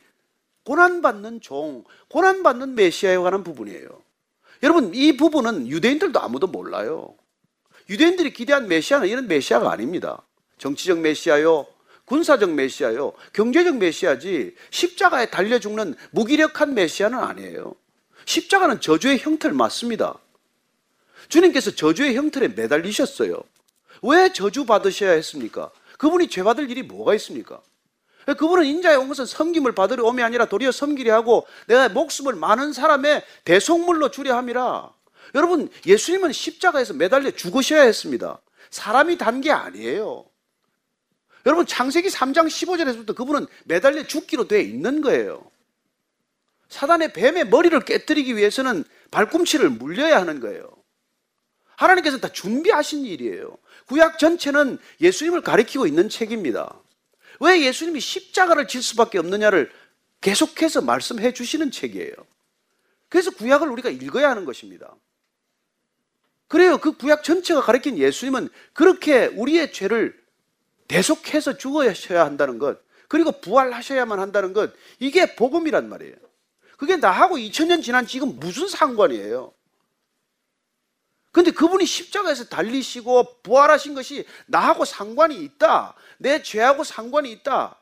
고난받는 0.64 1.42
종, 1.42 1.84
고난받는 2.10 2.76
메시아에 2.76 3.18
관한 3.18 3.44
부분이에요. 3.44 3.88
여러분, 4.64 4.94
이 4.94 5.18
부분은 5.18 5.68
유대인들도 5.68 6.20
아무도 6.20 6.48
몰라요. 6.48 7.16
유대인들이 7.90 8.34
기대한 8.34 8.68
메시아는 8.68 9.08
이런 9.08 9.28
메시아가 9.28 9.72
아닙니다. 9.72 10.22
정치적 10.62 11.00
메시아요, 11.00 11.66
군사적 12.06 12.52
메시아요, 12.52 13.14
경제적 13.34 13.78
메시아지 13.78 14.56
십자가에 14.70 15.32
달려 15.32 15.58
죽는 15.58 15.96
무기력한 16.12 16.76
메시아는 16.76 17.18
아니에요. 17.18 17.74
십자가는 18.26 18.80
저주의 18.80 19.18
형태를 19.18 19.56
맞습니다. 19.56 20.20
주님께서 21.30 21.72
저주의 21.72 22.16
형틀에 22.16 22.50
매달리셨어요. 22.50 23.42
왜 24.04 24.32
저주 24.34 24.66
받으셔야 24.68 25.14
했습니까? 25.14 25.72
그분이 25.98 26.28
죄 26.28 26.44
받을 26.44 26.70
일이 26.70 26.84
뭐가 26.84 27.16
있습니까? 27.16 27.60
그분은 28.26 28.66
인자에 28.66 28.96
온 28.96 29.08
것은 29.08 29.26
섬김을 29.26 29.74
받으려 29.74 30.04
옴이 30.06 30.22
아니라 30.22 30.46
도리어 30.46 30.72
섬기려 30.72 31.12
하고 31.12 31.48
내가 31.66 31.90
목숨을 31.90 32.36
많은 32.36 32.72
사람의 32.72 33.24
대속물로 33.46 34.12
주려 34.12 34.36
함이라. 34.38 34.92
여러분, 35.34 35.72
예수님은 35.88 36.32
십자가에서 36.34 36.94
매달려 36.94 37.32
죽으셔야 37.32 37.82
했습니다. 37.82 38.40
사람이 38.70 39.18
단 39.18 39.42
게 39.42 39.52
아니에요. 39.52 40.26
여러분 41.46 41.66
창세기 41.66 42.10
3장 42.10 42.48
15절에서부터 42.48 43.16
그분은 43.16 43.48
매달려 43.66 44.04
죽기로 44.06 44.48
되어 44.48 44.60
있는 44.60 45.02
거예요. 45.02 45.50
사단의 46.70 47.14
뱀의 47.14 47.50
머리를 47.50 47.78
깨뜨리기 47.82 48.38
위해서는 48.38 48.84
발꿈치를 49.12 49.70
물려야 49.70 50.20
하는 50.20 50.40
거예요. 50.40 50.70
하나님께서 51.76 52.20
다 52.20 52.30
준비하신 52.30 53.06
일이에요. 53.06 53.58
구약 53.88 54.20
전체는 54.20 54.78
예수님을 55.02 55.42
가리키고 55.42 55.88
있는 55.88 56.10
책입니다. 56.10 56.80
왜 57.40 57.62
예수님이 57.62 58.00
십자가를 58.00 58.68
질 58.68 58.84
수밖에 58.84 59.18
없느냐를 59.18 59.72
계속해서 60.22 60.82
말씀해 60.82 61.34
주시는 61.34 61.72
책이에요. 61.72 62.14
그래서 63.10 63.32
구약을 63.32 63.68
우리가 63.68 63.90
읽어야 63.90 64.30
하는 64.30 64.46
것입니다. 64.46 64.96
그래요. 66.48 66.78
그 66.78 66.94
구약 66.94 67.24
전체가 67.24 67.62
가리킨 67.62 67.98
예수님은 67.98 68.50
그렇게 68.74 69.26
우리의 69.26 69.74
죄를 69.74 70.21
계속해서 70.92 71.58
죽어야 71.58 71.94
한다는 72.26 72.60
것, 72.60 72.82
그리고 73.08 73.32
부활하셔야만 73.40 74.20
한다는 74.20 74.52
것, 74.52 74.74
이게 75.00 75.36
복음이란 75.38 75.88
말이에요. 75.88 76.16
그게 76.78 76.98
나하고 76.98 77.38
2000년 77.38 77.82
지난 77.82 78.06
지금 78.06 78.38
무슨 78.40 78.68
상관이에요? 78.68 79.54
근데 81.32 81.52
그분이 81.52 81.86
십자가에서 81.86 82.46
달리시고 82.46 83.42
부활하신 83.42 83.94
것이 83.94 84.26
나하고 84.48 84.84
상관이 84.84 85.42
있다. 85.46 85.96
내 86.18 86.44
죄하고 86.44 86.84
상관이 86.84 87.32
있다. 87.32 87.78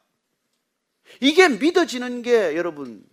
이게 1.20 1.49
믿어지는 1.49 2.22
게 2.22 2.55
여러분, 2.55 3.03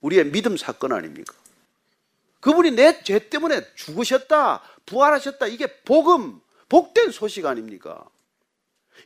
우리의 0.00 0.30
믿음 0.30 0.56
사건 0.56 0.92
아닙니까? 0.92 1.34
그분이 2.40 2.70
내 2.70 3.02
죄 3.04 3.28
때문에 3.28 3.62
죽으셨다, 3.74 4.62
부활하셨다. 4.86 5.48
이게 5.48 5.66
복음, 5.82 6.40
복된 6.70 7.10
소식 7.10 7.44
아닙니까? 7.44 8.08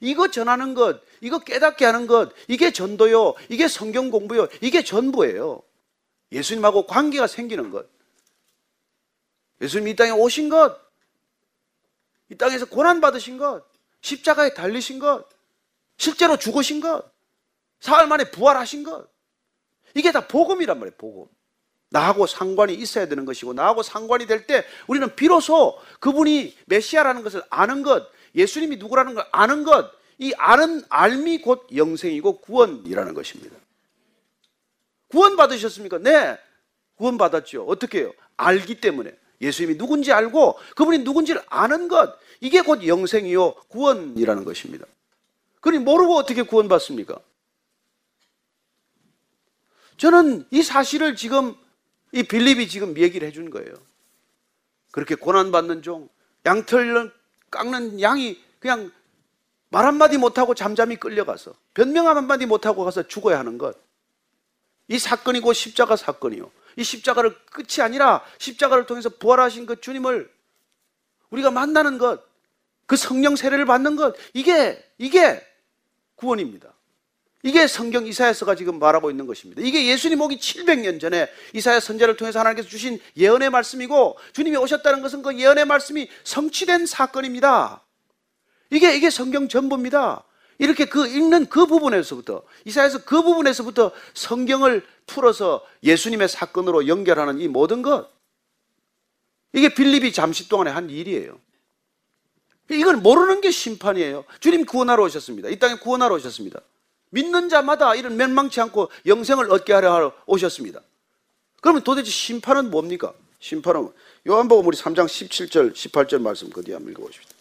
이거 0.01 0.29
전하는 0.31 0.75
것, 0.75 1.03
이거 1.21 1.39
깨닫게 1.39 1.85
하는 1.85 2.07
것, 2.07 2.33
이게 2.49 2.73
전도요, 2.73 3.35
이게 3.49 3.69
성경 3.69 4.11
공부요, 4.11 4.49
이게 4.61 4.83
전부예요. 4.83 5.63
예수님하고 6.33 6.87
관계가 6.87 7.27
생기는 7.27 7.71
것. 7.71 7.87
예수님이 9.61 9.93
이 9.93 9.97
땅에 9.97 10.11
오신 10.11 10.49
것, 10.49 10.79
이 12.31 12.37
땅에서 12.37 12.67
고난 12.67 13.01
받으신 13.01 13.39
것, 13.39 13.65
십자가에 14.03 14.55
달리신 14.55 14.99
것, 14.99 15.27
실제로 15.97 16.37
죽으신 16.37 16.81
것, 16.81 17.11
사흘 17.81 18.07
만에 18.07 18.31
부활하신 18.31 18.83
것. 18.83 19.09
이게 19.95 20.13
다 20.13 20.27
복음이란 20.27 20.79
말이에요, 20.79 20.97
복음. 20.99 21.27
나하고 21.89 22.27
상관이 22.27 22.75
있어야 22.75 23.07
되는 23.07 23.25
것이고, 23.25 23.55
나하고 23.55 23.83
상관이 23.83 24.27
될 24.27 24.47
때 24.47 24.65
우리는 24.89 25.15
비로소 25.17 25.79
그분이 26.01 26.57
메시아라는 26.67 27.23
것을 27.23 27.43
아는 27.49 27.83
것, 27.83 28.11
예수님이 28.37 28.77
누구라는 28.77 29.15
걸 29.15 29.27
아는 29.33 29.65
것, 29.65 29.91
이 30.19 30.33
아는 30.37 30.83
알미 30.89 31.39
곧 31.39 31.67
영생이고 31.75 32.41
구원이라는 32.41 33.15
것입니다. 33.15 33.57
구원 35.09 35.37
받으셨습니까? 35.37 35.99
네. 35.99 36.39
구원 36.97 37.19
받았죠. 37.19 37.65
어떻게 37.65 38.01
해요? 38.01 38.13
알기 38.37 38.81
때문에. 38.81 39.15
예수님이 39.41 39.77
누군지 39.77 40.13
알고 40.13 40.59
그분이 40.77 40.99
누군지를 40.99 41.43
아는 41.49 41.89
것. 41.89 42.19
이게 42.41 42.63
곧 42.63 42.87
영생이요. 42.87 43.55
구원이라는 43.69 44.45
것입니다. 44.45 44.87
그러니 45.61 45.83
모르고 45.85 46.15
어떻게 46.15 46.43
구원받습니까? 46.43 47.19
저는 49.97 50.47
이 50.51 50.63
사실을 50.63 51.17
지금 51.17 51.55
이 52.13 52.23
빌립이 52.23 52.69
지금 52.69 52.97
얘기를 52.99 53.27
해준 53.27 53.51
거예요. 53.51 53.75
그렇게 54.91 55.15
고난받는 55.15 55.83
종, 55.83 56.09
양털 56.45 57.13
깎는 57.51 58.01
양이 58.01 58.43
그냥 58.59 58.91
말 59.69 59.85
한마디 59.85 60.19
못하고 60.19 60.55
잠잠히 60.55 60.97
끌려가서 60.97 61.55
변명 61.75 62.09
한마디 62.09 62.47
못하고 62.47 62.85
가서 62.85 63.07
죽어야 63.07 63.39
하는 63.39 63.59
것. 63.59 63.77
이 64.89 64.99
사건이 64.99 65.41
고 65.41 65.53
십자가 65.53 65.97
사건이요. 65.97 66.51
이 66.77 66.85
십자가를 66.85 67.37
끝이 67.47 67.83
아니라 67.83 68.25
십자가를 68.39 68.87
통해서 68.87 69.09
부활하신 69.09 69.67
그 69.67 69.81
주님을 69.81 70.31
우리가 71.31 71.51
만나는 71.51 71.99
것, 71.99 72.23
그 72.87 72.97
성령 72.97 73.35
세례를 73.35 73.65
받는 73.65 73.97
것, 73.97 74.15
이게, 74.33 74.83
이게 74.99 75.45
구원입니다. 76.15 76.73
이게 77.47 77.69
성경 77.69 78.09
이사야서가 78.09 78.57
지금 78.57 78.81
말하고 78.81 79.09
있는 79.09 79.25
것입니다. 79.25 79.63
이게 79.63 79.87
예수님 79.87 80.21
오기 80.21 80.39
700년 80.39 81.01
전에 81.01 81.29
이사야 81.53 81.79
선제를 81.79 82.17
통해서 82.17 82.41
하나님께서 82.41 82.69
주신 82.69 82.99
예언의 83.17 83.51
말씀이고 83.51 84.19
주님이 84.33 84.57
오셨다는 84.57 85.01
것은 85.01 85.23
그 85.23 85.39
예언의 85.39 85.65
말씀이 85.65 86.09
성취된 86.25 86.87
사건입니다. 86.87 87.85
이게 88.71 88.97
이게 88.97 89.11
성경 89.11 89.47
전부입니다. 89.47 90.25
이렇게 90.59 90.87
그 90.87 91.07
읽는 91.07 91.47
그 91.47 91.67
부분에서부터 91.67 92.43
이사야서 92.65 93.05
그 93.05 93.23
부분에서부터 93.23 93.93
성경을 94.15 94.85
풀어서 95.07 95.65
예수님의 95.85 96.29
사건으로 96.29 96.89
연결하는 96.89 97.39
이 97.39 97.47
모든 97.47 97.81
것 97.81 98.11
이게 99.53 99.73
빌립이 99.73 100.13
잠시 100.13 100.49
동안에 100.49 100.73
한 100.73 100.91
일이에요. 100.91 101.39
이걸 102.73 102.97
모르는 102.97 103.41
게 103.41 103.53
심판이에요. 103.53 104.25
주님 104.41 104.67
구원하러 104.67 105.05
오셨습니다. 105.05 105.49
이 105.51 105.61
땅에 105.61 105.77
구원하러 105.77 106.17
오셨습니다. 106.17 106.61
믿는 107.11 107.49
자마다 107.49 107.95
이런 107.95 108.17
멸망치 108.17 108.61
않고 108.61 108.91
영생을 109.07 109.51
얻게 109.51 109.73
하려 109.73 110.13
오셨습니다. 110.27 110.81
그러면 111.61 111.83
도대체 111.83 112.11
심판은 112.11 112.71
뭡니까? 112.71 113.13
심판은 113.41 113.91
요한복음 114.29 114.67
우리 114.67 114.77
3장 114.77 115.07
17절 115.07 115.73
18절 115.73 116.21
말씀 116.21 116.51
그 116.51 116.63
뒤에 116.63 116.75
한번 116.75 116.93
읽어보십시다. 116.93 117.35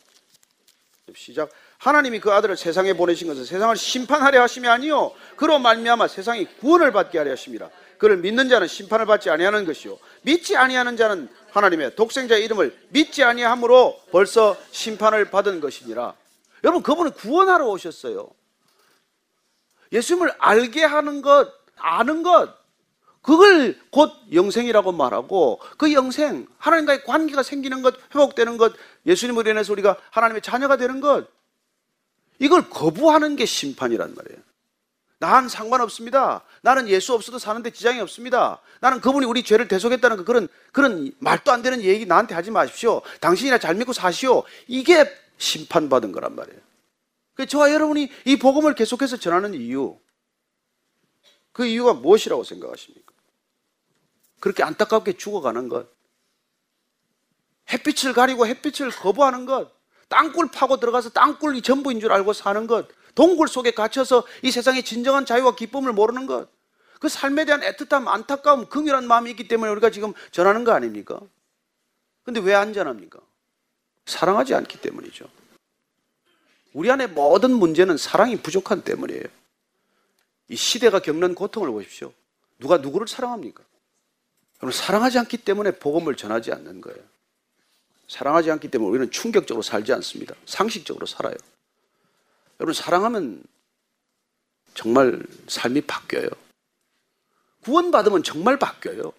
시작. 1.15 1.49
하나님이 1.77 2.19
그 2.19 2.31
아들을 2.31 2.57
세상에 2.57 2.93
보내신 2.93 3.27
것은 3.27 3.45
세상을 3.45 3.75
심판하려 3.75 4.41
하심이 4.41 4.67
아니요 4.67 5.11
그로 5.35 5.59
말미암아 5.59 6.07
세상이 6.07 6.45
구원을 6.59 6.91
받게 6.91 7.17
하려 7.17 7.31
하심이라. 7.31 7.69
그를 7.97 8.17
믿는 8.17 8.49
자는 8.49 8.67
심판을 8.67 9.05
받지 9.05 9.29
아니하는 9.29 9.65
것이요 9.65 9.97
믿지 10.21 10.57
아니하는 10.57 10.97
자는 10.97 11.29
하나님의 11.51 11.95
독생자의 11.95 12.43
이름을 12.45 12.77
믿지 12.89 13.23
아니함으로 13.23 14.01
벌써 14.11 14.57
심판을 14.71 15.31
받은 15.31 15.61
것이니라. 15.61 16.13
여러분 16.63 16.83
그분은 16.83 17.11
구원하러 17.11 17.67
오셨어요. 17.67 18.29
예수님을 19.95 20.33
알게 20.37 20.83
하는 20.83 21.21
것, 21.21 21.51
아는 21.77 22.21
것, 22.21 22.53
그걸 23.21 23.79
곧 23.89 24.11
영생이라고 24.31 24.91
말하고 24.91 25.59
그 25.77 25.91
영생, 25.93 26.45
하나님과의 26.59 27.03
관계가 27.05 27.41
생기는 27.41 27.81
것, 27.81 27.95
회복되는 28.13 28.57
것, 28.57 28.73
예수님으로 29.05 29.49
인해서 29.49 29.71
우리가 29.73 29.97
하나님의 30.11 30.41
자녀가 30.41 30.77
되는 30.77 30.99
것, 30.99 31.27
이걸 32.37 32.69
거부하는 32.69 33.35
게 33.35 33.45
심판이란 33.45 34.13
말이에요. 34.13 34.39
난 35.17 35.47
상관없습니다. 35.47 36.43
나는 36.61 36.89
예수 36.89 37.13
없어도 37.13 37.39
사는데 37.39 37.71
지장이 37.71 37.99
없습니다. 38.01 38.59
나는 38.81 38.99
그분이 38.99 39.25
우리 39.25 39.43
죄를 39.43 39.67
대속했다는 39.67 40.17
그 40.17 40.23
그런, 40.25 40.47
그런 40.71 41.11
말도 41.19 41.51
안 41.51 41.61
되는 41.61 41.81
얘기 41.81 42.05
나한테 42.05 42.35
하지 42.35 42.51
마십시오. 42.51 43.01
당신이나 43.21 43.57
잘 43.57 43.75
믿고 43.75 43.93
사시오. 43.93 44.43
이게 44.67 45.09
심판받은 45.37 46.11
거란 46.11 46.35
말이에요. 46.35 46.59
그 47.35 47.45
저와 47.45 47.71
여러분이 47.71 48.09
이 48.25 48.37
복음을 48.37 48.73
계속해서 48.75 49.17
전하는 49.17 49.53
이유, 49.53 49.99
그 51.51 51.65
이유가 51.65 51.93
무엇이라고 51.93 52.43
생각하십니까? 52.43 53.13
그렇게 54.39 54.63
안타깝게 54.63 55.13
죽어가는 55.17 55.69
것, 55.69 55.87
햇빛을 57.71 58.13
가리고 58.13 58.47
햇빛을 58.47 58.89
거부하는 58.91 59.45
것, 59.45 59.71
땅굴 60.07 60.49
파고 60.51 60.79
들어가서 60.79 61.09
땅굴이 61.09 61.61
전부인 61.61 61.99
줄 61.99 62.11
알고 62.11 62.33
사는 62.33 62.67
것, 62.67 62.87
동굴 63.15 63.47
속에 63.47 63.71
갇혀서 63.71 64.25
이 64.43 64.51
세상의 64.51 64.83
진정한 64.83 65.25
자유와 65.25 65.55
기쁨을 65.55 65.93
모르는 65.93 66.25
것, 66.25 66.49
그 66.99 67.09
삶에 67.09 67.45
대한 67.45 67.61
애틋함, 67.61 68.07
안타까움, 68.07 68.67
긍휼한 68.67 69.07
마음이 69.07 69.31
있기 69.31 69.47
때문에 69.47 69.71
우리가 69.71 69.89
지금 69.89 70.13
전하는 70.31 70.63
거 70.63 70.71
아닙니까? 70.71 71.19
근데 72.23 72.39
왜 72.39 72.53
안 72.53 72.73
전합니까? 72.73 73.19
사랑하지 74.05 74.55
않기 74.55 74.81
때문이죠. 74.81 75.27
우리 76.75 76.91
안에 76.91 77.07
모든 77.07 77.51
문제는 77.51 77.95
사랑이 77.95 78.35
부족한 78.35 78.81
때문이에요. 78.81 79.23
이 80.49 80.57
시대가 80.57 80.99
겪는 80.99 81.33
고통을 81.33 81.71
보십시오. 81.71 82.11
누가 82.59 82.77
누구를 82.79 83.07
사랑합니까? 83.07 83.63
여러분, 84.61 84.77
사랑하지 84.77 85.17
않기 85.19 85.37
때문에 85.37 85.71
복음을 85.79 86.17
전하지 86.17 86.51
않는 86.51 86.81
거예요. 86.81 86.99
사랑하지 88.09 88.51
않기 88.51 88.69
때문에 88.69 88.89
우리는 88.89 89.09
충격적으로 89.09 89.61
살지 89.61 89.93
않습니다. 89.93 90.35
상식적으로 90.45 91.05
살아요. 91.05 91.35
여러분, 92.59 92.73
사랑하면 92.73 93.41
정말 94.73 95.23
삶이 95.47 95.79
바뀌어요. 95.79 96.27
구원받으면 97.63 98.21
정말 98.23 98.59
바뀌어요. 98.59 99.13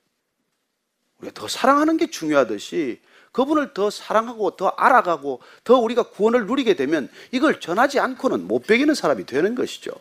우리가 1.21 1.35
더 1.35 1.49
사랑하는 1.49 1.97
게 1.97 2.09
중요하듯이 2.09 3.01
그분을 3.33 3.75
더 3.75 3.91
사랑하고 3.91 4.57
더 4.57 4.69
알아가고 4.69 5.41
더 5.65 5.77
우리가 5.79 6.05
구원을 6.05 6.47
누리게 6.47 6.75
되면 6.75 7.09
이걸 7.33 7.61
전하지 7.61 8.01
않고는 8.01 8.47
못 8.47 8.67
배기는 8.67 8.95
사람이 8.95 9.27
되는 9.27 9.55
것이죠. 9.55 9.93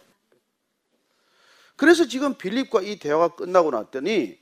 그래서 1.75 2.07
지금 2.07 2.35
빌립과 2.35 2.81
이 2.81 2.97
대화가 2.99 3.35
끝나고 3.35 3.71
났더니 3.71 4.37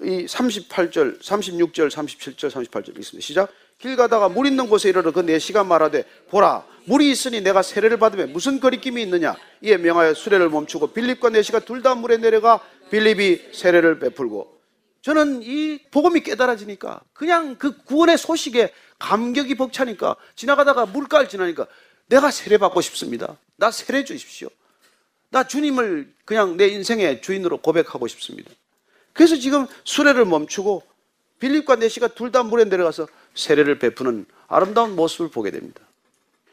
이 0.00 0.26
38절, 0.26 1.20
36절, 1.22 1.88
37절, 1.90 2.50
38절 2.50 2.98
있습니다. 2.98 3.24
시작. 3.24 3.52
길 3.78 3.94
가다가 3.94 4.28
물 4.28 4.46
있는 4.46 4.68
곳에 4.68 4.88
이르러 4.88 5.12
그네 5.12 5.38
시간 5.38 5.68
말하되 5.68 6.04
보라 6.30 6.64
물이 6.84 7.10
있으니 7.10 7.40
내가 7.40 7.62
세례를 7.62 7.98
받으면 7.98 8.32
무슨 8.32 8.58
거리낌이 8.60 9.02
있느냐 9.02 9.36
이에 9.60 9.76
명하여 9.76 10.14
수레를 10.14 10.50
멈추고 10.50 10.88
빌립과 10.88 11.30
네 11.30 11.42
시가 11.42 11.60
둘 11.60 11.82
다 11.82 11.94
물에 11.94 12.16
내려가 12.16 12.60
빌립이 12.90 13.52
세례를 13.52 13.98
베풀고 13.98 14.61
저는 15.02 15.42
이 15.42 15.78
복음이 15.90 16.20
깨달아지니까 16.22 17.00
그냥 17.12 17.56
그 17.56 17.76
구원의 17.84 18.16
소식에 18.18 18.72
감격이 18.98 19.56
벅차니까 19.56 20.16
지나가다가 20.36 20.86
물가를 20.86 21.28
지나니까 21.28 21.66
내가 22.06 22.30
세례 22.30 22.56
받고 22.56 22.80
싶습니다. 22.80 23.36
나 23.56 23.70
세례 23.70 24.04
주십시오. 24.04 24.48
나 25.30 25.44
주님을 25.46 26.12
그냥 26.24 26.56
내 26.56 26.68
인생의 26.68 27.20
주인으로 27.22 27.58
고백하고 27.58 28.06
싶습니다. 28.06 28.50
그래서 29.12 29.36
지금 29.36 29.66
수레를 29.84 30.24
멈추고 30.24 30.82
빌립과 31.40 31.76
네시가 31.76 32.08
둘 32.08 32.30
다 32.30 32.42
물에 32.44 32.64
내려가서 32.64 33.08
세례를 33.34 33.78
베푸는 33.78 34.26
아름다운 34.46 34.94
모습을 34.94 35.30
보게 35.30 35.50
됩니다. 35.50 35.80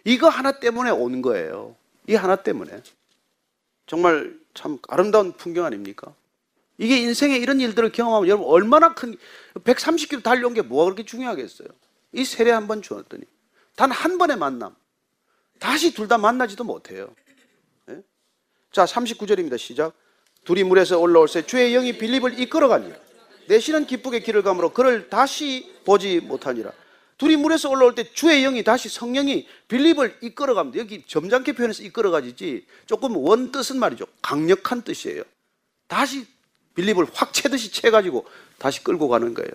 이거 0.05 0.27
하나 0.29 0.53
때문에 0.59 0.89
온 0.89 1.21
거예요. 1.21 1.75
이 2.07 2.15
하나 2.15 2.35
때문에. 2.37 2.81
정말 3.85 4.35
참 4.53 4.79
아름다운 4.87 5.33
풍경 5.33 5.65
아닙니까? 5.65 6.13
이게 6.79 6.97
인생에 6.97 7.35
이런 7.37 7.59
일들을 7.59 7.91
경험하면 7.91 8.27
여러분 8.29 8.47
얼마나 8.47 8.93
큰 8.95 9.17
130km 9.55 10.23
달려온 10.23 10.53
게 10.53 10.61
뭐가 10.61 10.85
그렇게 10.85 11.03
중요하겠어요? 11.03 11.67
이 12.13 12.23
세례 12.25 12.51
한 12.51 12.67
번 12.67 12.81
주었더니 12.81 13.23
단 13.75 13.91
한 13.91 14.17
번의 14.17 14.37
만남 14.37 14.75
다시 15.59 15.93
둘 15.93 16.07
다 16.07 16.17
만나지도 16.17 16.63
못해요. 16.63 17.13
네? 17.85 18.01
자 18.71 18.85
39절입니다. 18.85 19.57
시작. 19.57 19.93
둘이 20.45 20.63
물에서 20.63 20.97
올라올 20.97 21.27
새 21.27 21.45
주의 21.45 21.71
영이 21.73 21.97
빌립을 21.97 22.39
이끌어가니라. 22.39 22.95
내시는 23.49 23.85
기쁘게 23.85 24.21
길을 24.21 24.41
가므로 24.41 24.71
그를 24.71 25.09
다시 25.09 25.69
보지 25.85 26.21
못하니라. 26.21 26.71
둘이 27.17 27.35
물에서 27.35 27.69
올라올 27.69 27.93
때 27.93 28.05
주의 28.13 28.41
영이 28.43 28.63
다시 28.63 28.87
성령이 28.87 29.45
빌립을 29.67 30.19
이끌어갑니다. 30.21 30.79
여기 30.79 31.03
점잖게 31.05 31.51
표현해서 31.53 31.83
이끌어가지지 31.83 32.65
조금 32.85 33.17
원 33.17 33.51
뜻은 33.51 33.77
말이죠. 33.79 34.05
강력한 34.21 34.81
뜻이에요. 34.83 35.23
다시 35.87 36.25
빌립을 36.75 37.07
확 37.13 37.33
채듯이 37.33 37.71
채가지고 37.71 38.25
다시 38.57 38.83
끌고 38.83 39.07
가는 39.09 39.33
거예요. 39.33 39.51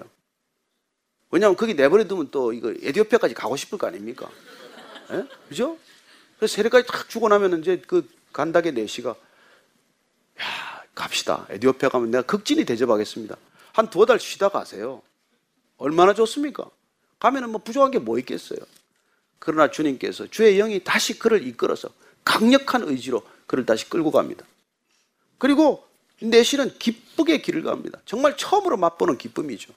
왜냐하면 1.30 1.56
거기 1.56 1.74
내버려 1.74 2.04
두면 2.04 2.30
또 2.30 2.52
이거 2.52 2.70
에디오피아까지 2.82 3.34
가고 3.34 3.56
싶을 3.56 3.78
거 3.78 3.86
아닙니까? 3.86 4.30
예? 5.10 5.26
그죠? 5.48 5.78
그래서 6.38 6.54
세례까지 6.54 6.86
탁 6.86 7.08
주고 7.08 7.28
나면 7.28 7.60
이제 7.60 7.82
그 7.86 8.08
간닥의 8.32 8.72
내시가 8.72 9.10
야 9.10 10.84
갑시다. 10.94 11.46
에디오피아 11.50 11.88
가면 11.88 12.10
내가 12.10 12.22
극진히 12.22 12.64
대접하겠습니다. 12.64 13.36
한 13.72 13.90
두어 13.90 14.06
달 14.06 14.20
쉬다 14.20 14.48
가세요. 14.50 15.02
얼마나 15.76 16.14
좋습니까? 16.14 16.70
가면은 17.18 17.50
뭐 17.50 17.60
부족한 17.62 17.90
게 17.90 17.98
뭐 17.98 18.18
있겠어요. 18.18 18.58
그러나 19.38 19.70
주님께서 19.70 20.26
주의 20.28 20.56
영이 20.56 20.84
다시 20.84 21.18
그를 21.18 21.46
이끌어서 21.46 21.88
강력한 22.24 22.82
의지로 22.84 23.22
그를 23.46 23.66
다시 23.66 23.88
끌고 23.90 24.10
갑니다. 24.10 24.46
그리고 25.38 25.86
내실은 26.20 26.70
기쁘게 26.78 27.38
길을 27.42 27.62
갑니다. 27.62 28.00
정말 28.06 28.36
처음으로 28.36 28.76
맛보는 28.76 29.18
기쁨이죠. 29.18 29.72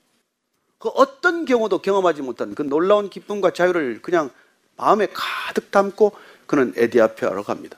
그 0.80 0.90
어떤 0.90 1.46
경우도 1.46 1.80
경험하지 1.80 2.22
못한 2.22 2.54
그 2.54 2.62
놀라운 2.62 3.10
기쁨과 3.10 3.52
자유를 3.52 4.02
그냥 4.02 4.30
마음에 4.76 5.08
가득 5.12 5.72
담고 5.72 6.12
그는 6.46 6.74
에디오피아로 6.76 7.44
갑니다. 7.44 7.78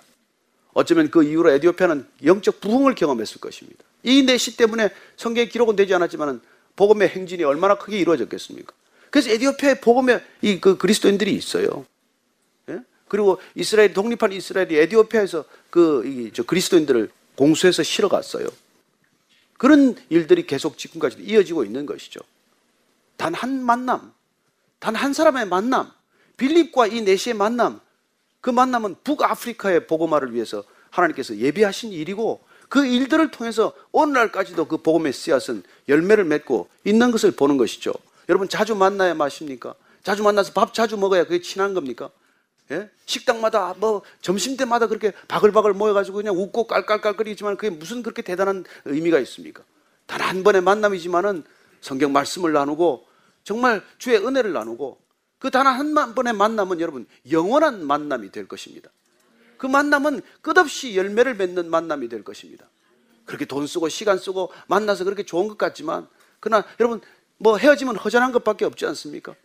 어쩌면 0.73 1.09
그 1.09 1.23
이후로 1.23 1.51
에디오피아는 1.51 2.05
영적 2.25 2.59
부흥을 2.61 2.95
경험했을 2.95 3.39
것입니다. 3.39 3.83
이 4.03 4.23
내시 4.23 4.57
때문에 4.57 4.89
성경에 5.17 5.47
기록은 5.47 5.75
되지 5.75 5.93
않았지만 5.93 6.41
복음의 6.75 7.09
행진이 7.09 7.43
얼마나 7.43 7.75
크게 7.77 7.97
이루어졌겠습니까? 7.99 8.73
그래서 9.09 9.29
에디오피아에 9.31 9.79
복음의 9.81 10.21
이 10.41 10.59
그 10.59 10.77
그리스도인들이 10.77 11.33
있어요. 11.33 11.85
예? 12.69 12.79
그리고 13.07 13.41
이스라엘 13.55 13.93
독립한 13.93 14.31
이스라엘이 14.33 14.77
에디오피아에서 14.77 15.45
그 15.69 16.03
이 16.05 16.31
저 16.33 16.43
그리스도인들을 16.43 17.09
공수해서 17.43 17.83
실어갔어요. 17.83 18.49
그런 19.57 19.95
일들이 20.09 20.45
계속 20.45 20.77
지금까지도 20.77 21.23
이어지고 21.23 21.63
있는 21.63 21.85
것이죠. 21.85 22.19
단 23.15 23.33
한 23.33 23.63
만남, 23.63 24.11
단 24.79 24.95
한 24.95 25.13
사람의 25.13 25.45
만남, 25.47 25.89
빌립과 26.35 26.87
이 26.87 27.01
네시의 27.01 27.35
만남, 27.35 27.79
그 28.41 28.49
만남은 28.49 28.97
북아프리카의 29.05 29.87
복음화를 29.87 30.33
위해서 30.33 30.63
하나님께서 30.89 31.37
예비하신 31.37 31.93
일이고 31.93 32.41
그 32.67 32.85
일들을 32.85 33.31
통해서 33.31 33.73
오늘날까지도 33.93 34.65
그 34.67 34.77
복음의 34.77 35.13
씨앗은 35.13 35.63
열매를 35.87 36.25
맺고 36.25 36.67
있는 36.83 37.11
것을 37.11 37.31
보는 37.31 37.55
것이죠. 37.57 37.93
여러분 38.27 38.49
자주 38.49 38.75
만나야 38.75 39.13
마십니까? 39.13 39.75
자주 40.03 40.23
만나서 40.23 40.51
밥 40.53 40.73
자주 40.73 40.97
먹어야 40.97 41.23
그게 41.23 41.41
친한 41.41 41.73
겁니까? 41.73 42.09
예? 42.71 42.89
식당마다 43.05 43.73
뭐 43.77 44.03
점심 44.21 44.55
때마다 44.57 44.87
그렇게 44.87 45.11
바글바글 45.27 45.73
모여가지고 45.73 46.17
그냥 46.17 46.37
웃고 46.37 46.67
깔깔깔거리지만 46.67 47.57
그게 47.57 47.69
무슨 47.75 48.03
그렇게 48.03 48.21
대단한 48.21 48.63
의미가 48.85 49.19
있습니까? 49.19 49.63
단 50.05 50.21
한 50.21 50.43
번의 50.43 50.61
만남이지만은 50.61 51.43
성경 51.81 52.11
말씀을 52.13 52.53
나누고 52.53 53.07
정말 53.43 53.83
주의 53.97 54.17
은혜를 54.17 54.53
나누고 54.53 54.99
그 55.39 55.49
단 55.49 55.65
한 55.67 55.93
번의 56.13 56.33
만남은 56.33 56.79
여러분 56.81 57.07
영원한 57.31 57.85
만남이 57.85 58.31
될 58.31 58.47
것입니다. 58.47 58.89
그 59.57 59.65
만남은 59.67 60.21
끝없이 60.41 60.95
열매를 60.95 61.35
맺는 61.35 61.69
만남이 61.69 62.09
될 62.09 62.23
것입니다. 62.23 62.65
그렇게 63.25 63.45
돈 63.45 63.65
쓰고 63.67 63.89
시간 63.89 64.17
쓰고 64.17 64.51
만나서 64.67 65.03
그렇게 65.03 65.23
좋은 65.23 65.47
것 65.47 65.57
같지만 65.57 66.07
그러나 66.39 66.65
여러분 66.79 67.01
뭐 67.37 67.57
헤어지면 67.57 67.95
허전한 67.97 68.31
것밖에 68.31 68.65
없지 68.65 68.85
않습니까? 68.87 69.35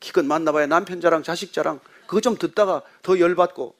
기껏 0.00 0.24
만나봐야 0.24 0.66
남편 0.66 1.00
자랑, 1.00 1.22
자식 1.22 1.52
자랑 1.52 1.80
그거 2.06 2.20
좀 2.20 2.36
듣다가 2.36 2.82
더 3.02 3.18
열받고 3.18 3.74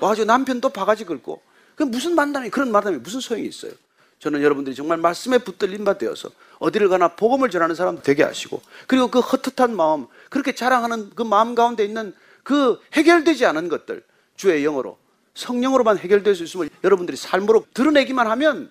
와가지고 0.00 0.26
남편도 0.26 0.68
바가지 0.70 1.04
긁고 1.04 1.42
그 1.74 1.82
무슨 1.84 2.14
만남이 2.14 2.50
그런 2.50 2.70
만남이 2.70 2.98
무슨 2.98 3.20
소용이 3.20 3.46
있어요? 3.46 3.72
저는 4.18 4.42
여러분들이 4.42 4.74
정말 4.74 4.98
말씀에 4.98 5.38
붙들린 5.38 5.84
바 5.84 5.96
되어서 5.96 6.30
어디를 6.58 6.88
가나 6.88 7.08
복음을 7.14 7.50
전하는 7.50 7.74
사람 7.74 8.00
되게 8.02 8.24
하시고 8.24 8.60
그리고 8.86 9.08
그 9.08 9.20
헛헛한 9.20 9.76
마음 9.76 10.06
그렇게 10.28 10.54
자랑하는 10.54 11.10
그 11.14 11.22
마음 11.22 11.54
가운데 11.54 11.84
있는 11.84 12.14
그 12.42 12.80
해결되지 12.94 13.46
않은 13.46 13.68
것들 13.68 14.02
주의 14.36 14.64
영어로 14.64 14.98
성령으로만 15.34 15.98
해결될 15.98 16.34
수 16.34 16.42
있음을 16.42 16.68
여러분들이 16.82 17.16
삶으로 17.16 17.64
드러내기만 17.74 18.26
하면 18.26 18.70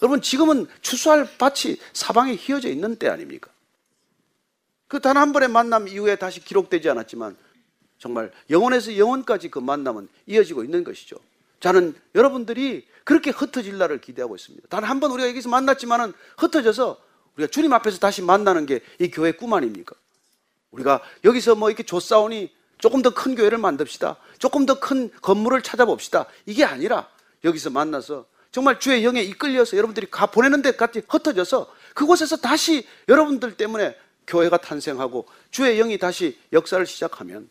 여러분 0.00 0.22
지금은 0.22 0.66
추수할 0.80 1.28
밭이 1.36 1.76
사방에 1.92 2.34
휘어져 2.34 2.70
있는 2.70 2.96
때 2.96 3.08
아닙니까? 3.08 3.50
그 4.88 4.98
단 4.98 5.16
한 5.18 5.32
번의 5.32 5.50
만남 5.50 5.88
이후에 5.88 6.16
다시 6.16 6.40
기록되지 6.40 6.88
않았지만 6.88 7.36
정말 8.00 8.32
영원에서 8.48 8.96
영원까지 8.96 9.50
그 9.50 9.58
만남은 9.60 10.08
이어지고 10.26 10.64
있는 10.64 10.82
것이죠. 10.82 11.16
저는 11.60 11.94
여러분들이 12.14 12.86
그렇게 13.04 13.30
흩어질 13.30 13.76
날을 13.78 14.00
기대하고 14.00 14.34
있습니다. 14.36 14.66
단 14.68 14.82
한 14.84 14.98
번 15.00 15.10
우리가 15.12 15.28
여기서 15.28 15.48
만났지만은 15.50 16.12
흩어져서 16.38 16.98
우리가 17.36 17.50
주님 17.50 17.72
앞에서 17.74 17.98
다시 17.98 18.22
만나는 18.22 18.66
게 18.66 18.80
이 18.98 19.10
교회 19.10 19.32
꿈 19.32 19.52
아닙니까? 19.52 19.94
우리가 20.72 21.02
여기서 21.24 21.54
뭐 21.54 21.68
이렇게 21.68 21.82
조싸우니 21.82 22.50
조금 22.78 23.02
더 23.02 23.10
큰 23.10 23.34
교회를 23.34 23.58
만듭시다. 23.58 24.16
조금 24.38 24.64
더 24.64 24.80
큰 24.80 25.10
건물을 25.20 25.60
찾아봅시다. 25.62 26.24
이게 26.46 26.64
아니라 26.64 27.08
여기서 27.44 27.68
만나서 27.68 28.24
정말 28.50 28.80
주의 28.80 29.04
영에 29.04 29.20
이끌려서 29.22 29.76
여러분들이 29.76 30.10
가 30.10 30.26
보내는 30.26 30.62
데까지 30.62 31.02
흩어져서 31.06 31.70
그곳에서 31.94 32.38
다시 32.38 32.86
여러분들 33.08 33.56
때문에 33.58 33.94
교회가 34.26 34.56
탄생하고 34.56 35.26
주의 35.50 35.76
영이 35.76 35.98
다시 35.98 36.38
역사를 36.54 36.84
시작하면 36.86 37.50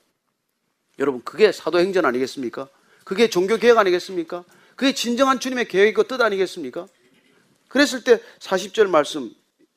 여러분 1.00 1.22
그게 1.24 1.52
사도행전 1.52 2.06
아니겠습니까? 2.06 2.68
그게 3.04 3.30
종교개혁 3.30 3.78
아니겠습니까? 3.78 4.44
그게 4.76 4.94
진정한 4.94 5.40
주님의 5.40 5.68
계획이고 5.68 6.04
뜻 6.04 6.22
아니겠습니까? 6.22 6.88
그랬을 7.68 8.04
때 8.04 8.22
40절 8.40 8.88
말씀 8.88 9.32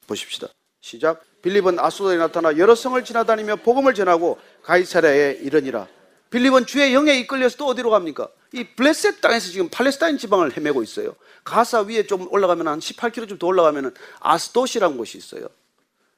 보십시다. 0.07 0.49
시작. 0.81 1.25
빌립은 1.43 1.79
아소도에 1.79 2.17
나타나 2.17 2.57
여러 2.59 2.75
성을 2.75 3.03
지나다니며 3.05 3.57
복음을 3.57 3.95
전하고 3.95 4.39
가이사랴에 4.63 5.39
이르니라. 5.41 5.89
빌립은 6.31 6.67
주의 6.67 6.95
영에 6.95 7.17
이끌려서 7.19 7.57
또 7.57 7.67
어디로 7.67 7.91
갑니까? 7.91 8.29
이 8.53 8.65
블레셋 8.65 9.21
땅에서 9.21 9.51
지금 9.51 9.69
팔레스타인 9.69 10.19
지방을 10.19 10.57
헤매고 10.57 10.83
있어요. 10.83 11.15
가사 11.45 11.81
위에 11.81 12.07
좀 12.07 12.27
올라가면 12.31 12.69
한 12.69 12.79
18km 12.79 13.39
더 13.39 13.47
올라가면 13.47 13.95
아스도시라는 14.21 14.97
곳이 14.97 15.19
있어요. 15.19 15.49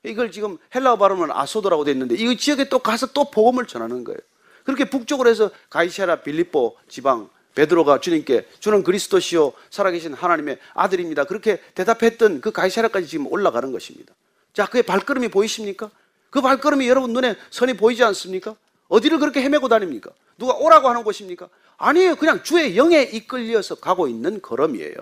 이걸 0.02 0.30
지금 0.30 0.58
헬라어 0.74 0.98
발음은 0.98 1.30
아소도라고 1.32 1.84
돼 1.84 1.92
있는데 1.92 2.16
이 2.16 2.36
지역에 2.36 2.68
또 2.68 2.78
가서 2.78 3.06
또 3.08 3.30
복음을 3.30 3.66
전하는 3.66 4.04
거예요. 4.04 4.18
그렇게 4.64 4.84
북쪽으로 4.86 5.30
해서 5.30 5.50
가이사라 5.70 6.22
빌립보 6.22 6.76
지방 6.88 7.28
베드로가 7.54 8.00
주님께 8.00 8.48
주는 8.58 8.82
그리스도시요 8.82 9.52
살아계신 9.70 10.14
하나님의 10.14 10.58
아들입니다. 10.74 11.24
그렇게 11.24 11.60
대답했던 11.74 12.40
그 12.40 12.50
가이사라까지 12.50 13.06
지금 13.06 13.30
올라가는 13.30 13.70
것입니다. 13.70 14.12
자, 14.52 14.66
그의 14.66 14.82
발걸음이 14.82 15.28
보이십니까? 15.28 15.90
그 16.30 16.40
발걸음이 16.40 16.88
여러분 16.88 17.12
눈에 17.12 17.36
선이 17.50 17.74
보이지 17.74 18.02
않습니까? 18.02 18.56
어디를 18.88 19.18
그렇게 19.18 19.40
헤매고 19.40 19.68
다닙니까? 19.68 20.10
누가 20.36 20.54
오라고 20.54 20.88
하는 20.88 21.04
곳입니까? 21.04 21.48
아니에요. 21.76 22.16
그냥 22.16 22.42
주의 22.42 22.76
영에 22.76 23.02
이끌려서 23.02 23.76
가고 23.76 24.08
있는 24.08 24.40
걸음이에요. 24.42 24.94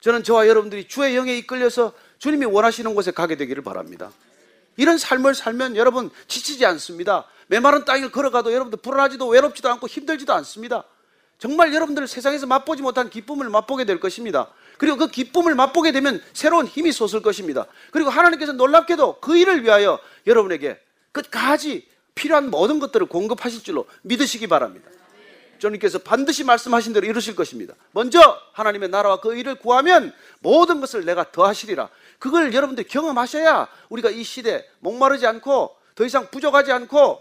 저는 0.00 0.22
저와 0.22 0.46
여러분들이 0.48 0.86
주의 0.86 1.16
영에 1.16 1.36
이끌려서 1.38 1.92
주님이 2.18 2.46
원하시는 2.46 2.94
곳에 2.94 3.10
가게 3.10 3.36
되기를 3.36 3.62
바랍니다. 3.62 4.12
이런 4.76 4.98
삶을 4.98 5.34
살면 5.34 5.76
여러분 5.76 6.10
지치지 6.28 6.64
않습니다. 6.66 7.26
메마른 7.48 7.84
땅을 7.84 8.10
걸어가도 8.10 8.52
여러분들 8.52 8.78
불안하지도 8.80 9.28
외롭지도 9.28 9.68
않고 9.70 9.86
힘들지도 9.86 10.32
않습니다. 10.34 10.84
정말 11.38 11.74
여러분들 11.74 12.06
세상에서 12.06 12.46
맛보지 12.46 12.82
못한 12.82 13.10
기쁨을 13.10 13.48
맛보게 13.50 13.84
될 13.84 14.00
것입니다. 14.00 14.48
그리고 14.78 14.96
그 14.96 15.08
기쁨을 15.08 15.54
맛보게 15.54 15.92
되면 15.92 16.22
새로운 16.32 16.66
힘이 16.66 16.92
솟을 16.92 17.22
것입니다. 17.22 17.66
그리고 17.90 18.10
하나님께서 18.10 18.52
놀랍게도 18.52 19.20
그 19.20 19.36
일을 19.36 19.62
위하여 19.62 19.98
여러분에게 20.26 20.80
끝까지 21.12 21.86
필요한 22.14 22.50
모든 22.50 22.78
것들을 22.78 23.06
공급하실 23.06 23.62
줄로 23.62 23.86
믿으시기 24.02 24.46
바랍니다. 24.46 24.88
주님께서 25.58 25.98
반드시 25.98 26.44
말씀하신 26.44 26.92
대로 26.92 27.06
이루실 27.06 27.36
것입니다. 27.36 27.74
먼저 27.92 28.38
하나님의 28.52 28.88
나라와 28.90 29.20
그 29.20 29.36
일을 29.36 29.56
구하면 29.56 30.12
모든 30.40 30.80
것을 30.80 31.04
내가 31.04 31.30
더하시리라. 31.30 31.88
그걸 32.18 32.52
여러분들 32.52 32.84
경험하셔야 32.84 33.68
우리가 33.88 34.10
이 34.10 34.22
시대 34.22 34.68
목마르지 34.80 35.26
않고 35.26 35.76
더 35.94 36.04
이상 36.04 36.28
부족하지 36.30 36.72
않고 36.72 37.20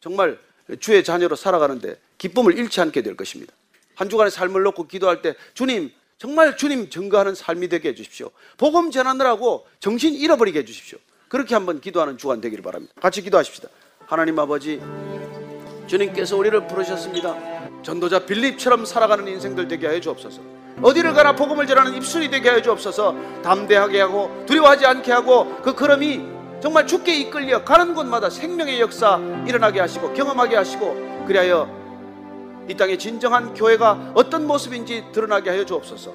정말 0.00 0.38
주의 0.80 1.02
자녀로 1.02 1.36
살아가는데 1.36 1.98
기쁨을 2.18 2.58
잃지 2.58 2.80
않게 2.80 3.02
될 3.02 3.16
것입니다. 3.16 3.52
한 3.94 4.08
주간의 4.08 4.30
삶을 4.30 4.62
놓고 4.62 4.88
기도할 4.88 5.22
때 5.22 5.34
주님 5.54 5.90
정말 6.18 6.56
주님 6.56 6.88
증거하는 6.88 7.34
삶이 7.34 7.68
되게 7.68 7.90
해주십시오. 7.90 8.30
복음 8.56 8.90
전하느라고 8.90 9.66
정신 9.80 10.14
잃어버리게 10.14 10.60
해주십시오. 10.60 10.98
그렇게 11.28 11.54
한번 11.54 11.80
기도하는 11.80 12.16
주간 12.18 12.40
되기를 12.40 12.62
바랍니다. 12.62 12.94
같이 13.00 13.20
기도하십시다. 13.20 13.68
하나님 14.06 14.38
아버지, 14.38 14.80
주님께서 15.86 16.36
우리를 16.36 16.66
부르셨습니다. 16.66 17.82
전도자 17.82 18.24
빌립처럼 18.24 18.84
살아가는 18.84 19.26
인생들 19.26 19.68
되게 19.68 19.86
하여 19.86 20.00
주옵소서. 20.00 20.40
어디를 20.82 21.14
가나 21.14 21.34
복음을 21.34 21.66
전하는 21.66 21.94
입술이 21.96 22.30
되게 22.30 22.48
하여 22.48 22.62
주옵소서. 22.62 23.42
담대하게 23.42 24.00
하고 24.00 24.44
두려워하지 24.46 24.86
않게 24.86 25.12
하고 25.12 25.56
그 25.62 25.74
걸음이 25.74 26.35
정말 26.60 26.86
죽게 26.86 27.14
이끌려 27.20 27.64
가는 27.64 27.94
곳마다 27.94 28.30
생명의 28.30 28.80
역사 28.80 29.20
일어나게 29.46 29.80
하시고 29.80 30.12
경험하게 30.14 30.56
하시고 30.56 31.24
그리하여 31.26 31.68
이 32.68 32.74
땅의 32.74 32.98
진정한 32.98 33.54
교회가 33.54 34.12
어떤 34.14 34.46
모습인지 34.46 35.04
드러나게 35.12 35.50
하여 35.50 35.64
주옵소서. 35.64 36.12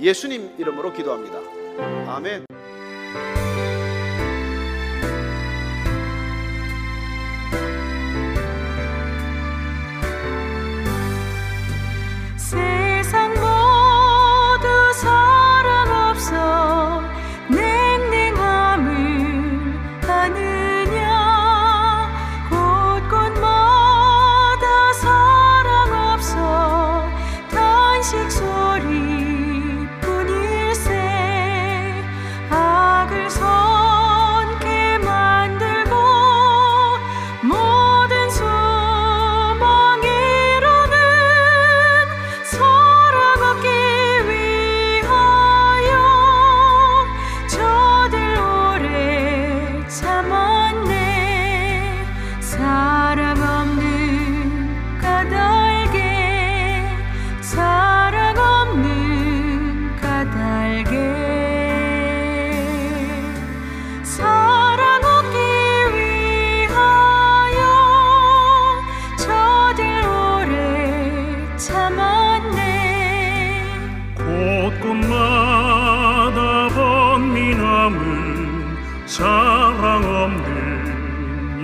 예수님 0.00 0.54
이름으로 0.58 0.92
기도합니다. 0.92 1.38
아멘. 2.08 2.46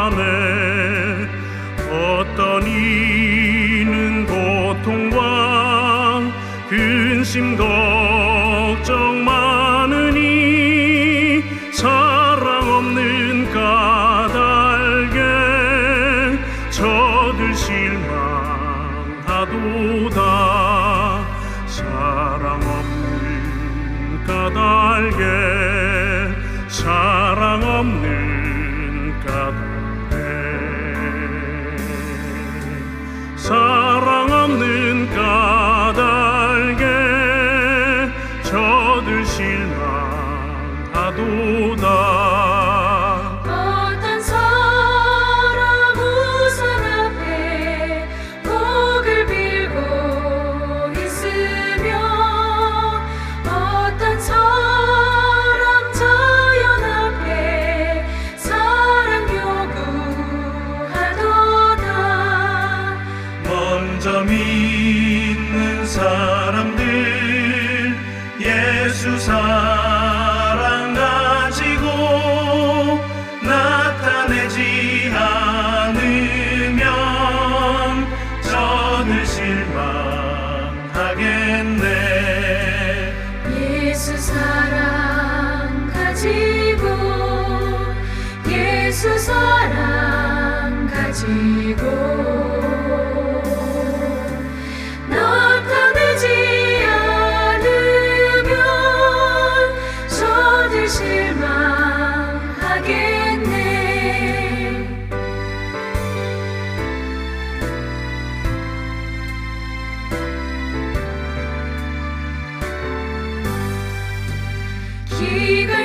기 115.33 115.82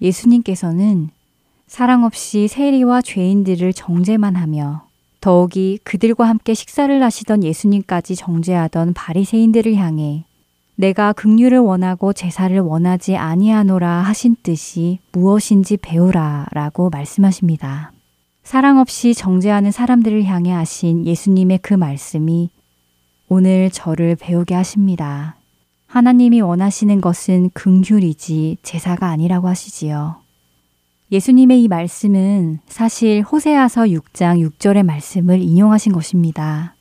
예수님께서는 0.00 1.10
사랑 1.66 2.04
없이 2.04 2.48
세리와 2.48 3.02
죄인들을 3.02 3.72
정죄만 3.72 4.36
하며 4.36 4.86
더욱이 5.20 5.78
그들과 5.84 6.28
함께 6.28 6.54
식사를 6.54 7.02
하시던 7.02 7.44
예수님까지 7.44 8.16
정죄하던 8.16 8.94
바리새인들을 8.94 9.76
향해 9.76 10.24
내가 10.76 11.12
긍휼을 11.12 11.58
원하고 11.58 12.14
제사를 12.14 12.58
원하지 12.58 13.16
아니하노라 13.16 13.88
하신 13.88 14.36
뜻이 14.42 14.98
무엇인지 15.12 15.76
배우라라고 15.76 16.88
말씀하십니다. 16.88 17.92
사랑 18.42 18.78
없이 18.78 19.14
정죄하는 19.14 19.72
사람들을 19.72 20.24
향해 20.24 20.52
하신 20.52 21.06
예수님의 21.06 21.58
그 21.58 21.74
말씀이 21.74 22.48
오늘 23.28 23.70
저를 23.70 24.16
배우게 24.16 24.54
하십니다. 24.54 25.36
하나님이 25.90 26.40
원하시는 26.40 27.00
것은 27.00 27.50
긍휼이지 27.52 28.58
제사가 28.62 29.08
아니라고 29.08 29.48
하시지요. 29.48 30.20
예수님의 31.10 31.64
이 31.64 31.66
말씀은 31.66 32.60
사실 32.68 33.22
호세아서 33.22 33.86
6장 33.86 34.48
6절의 34.48 34.84
말씀을 34.84 35.40
인용하신 35.40 35.92
것입니다. 35.92 36.76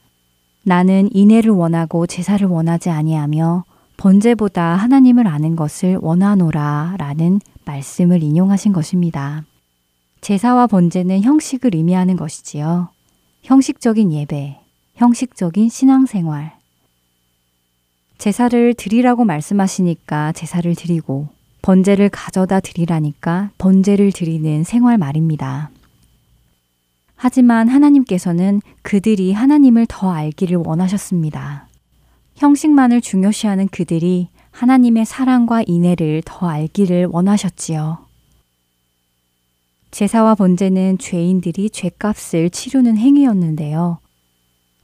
나는 0.63 1.09
인애를 1.11 1.49
원하고 1.49 2.05
제사를 2.05 2.47
원하지 2.47 2.91
아니하며 2.91 3.63
번제보다 3.97 4.75
하나님을 4.75 5.25
아는 5.25 5.55
것을 5.55 5.97
원하노라 5.99 6.97
라는 6.99 7.41
말씀을 7.65 8.21
인용하신 8.21 8.73
것입니다. 8.73 9.43
제사와 10.21 10.67
번제는 10.67 11.23
형식을 11.23 11.73
의미하는 11.73 12.15
것이지요. 12.15 12.89
형식적인 13.41 14.13
예배, 14.13 14.59
형식적인 14.93 15.69
신앙생활. 15.69 16.58
제사를 18.19 18.73
드리라고 18.73 19.23
말씀하시니까 19.23 20.33
제사를 20.33 20.75
드리고 20.75 21.29
번제를 21.61 22.09
가져다 22.09 22.59
드리라니까 22.59 23.51
번제를 23.57 24.11
드리는 24.11 24.65
생활 24.65 24.97
말입니다. 24.97 25.69
하지만 27.15 27.69
하나님께서는 27.69 28.61
그들이 28.81 29.31
하나님을 29.31 29.85
더 29.87 30.11
알기를 30.11 30.57
원하셨습니다. 30.57 31.67
형식만을 32.35 32.99
중요시하는 32.99 33.69
그들이 33.69 34.27
하나님의 34.51 35.05
사랑과 35.05 35.63
인애를 35.65 36.21
더 36.25 36.49
알기를 36.49 37.05
원하셨지요. 37.05 37.99
제사와 39.91 40.35
번제는 40.35 40.97
죄인들이 40.97 41.69
죄값을 41.69 42.49
치르는 42.49 42.97
행위였는데요. 42.97 43.99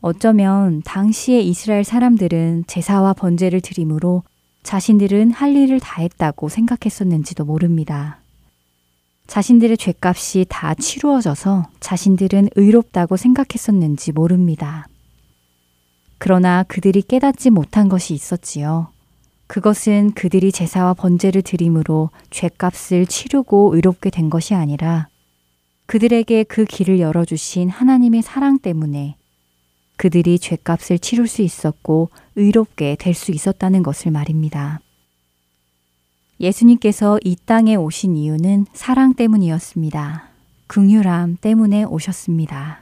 어쩌면 0.08 0.84
당시의 0.86 1.48
이스라엘 1.48 1.84
사람들은 1.84 2.66
제사와 2.68 3.14
번제를 3.14 3.60
드림으로 3.60 4.22
자신들은 4.62 5.32
할 5.32 5.56
일을 5.56 5.80
다 5.80 6.00
했다고 6.00 6.48
생각했었는지도 6.48 7.44
모릅니다. 7.44 8.20
자신들의 9.26 9.80
죄값이 9.80 10.46
다 10.48 10.76
치루어져서 10.76 11.70
자신들은 11.80 12.50
의롭다고 12.56 13.18
생각했었는지 13.18 14.12
모릅니다. 14.12 14.86
그러나 16.20 16.62
그들이 16.62 17.02
깨닫지 17.02 17.50
못한 17.50 17.90
것이 17.90 18.14
있었지요. 18.14 18.90
그것은 19.48 20.12
그들이 20.12 20.52
제사와 20.52 20.94
번제를 20.94 21.42
드림으로 21.42 22.12
죄값을 22.30 23.08
치르고 23.08 23.74
의롭게 23.74 24.12
된 24.12 24.30
것이 24.30 24.54
아니라 24.54 25.08
그들에게 25.88 26.44
그 26.44 26.66
길을 26.66 27.00
열어주신 27.00 27.70
하나님의 27.70 28.22
사랑 28.22 28.60
때문에 28.60 29.16
그들이 29.98 30.40
죄값을 30.40 31.00
치룰 31.00 31.28
수 31.28 31.42
있었고 31.42 32.10
의롭게 32.36 32.96
될 33.00 33.14
수 33.14 33.32
있었다는 33.32 33.84
것을 33.84 34.12
말입니다. 34.12 34.82
예수님께서 36.40 37.18
이 37.24 37.38
땅에 37.46 37.76
오신 37.76 38.18
이유는 38.18 38.66
사랑 38.74 39.14
때문이었습니다. 39.14 40.30
긍휼함 40.68 41.38
때문에 41.40 41.84
오셨습니다. 41.86 42.82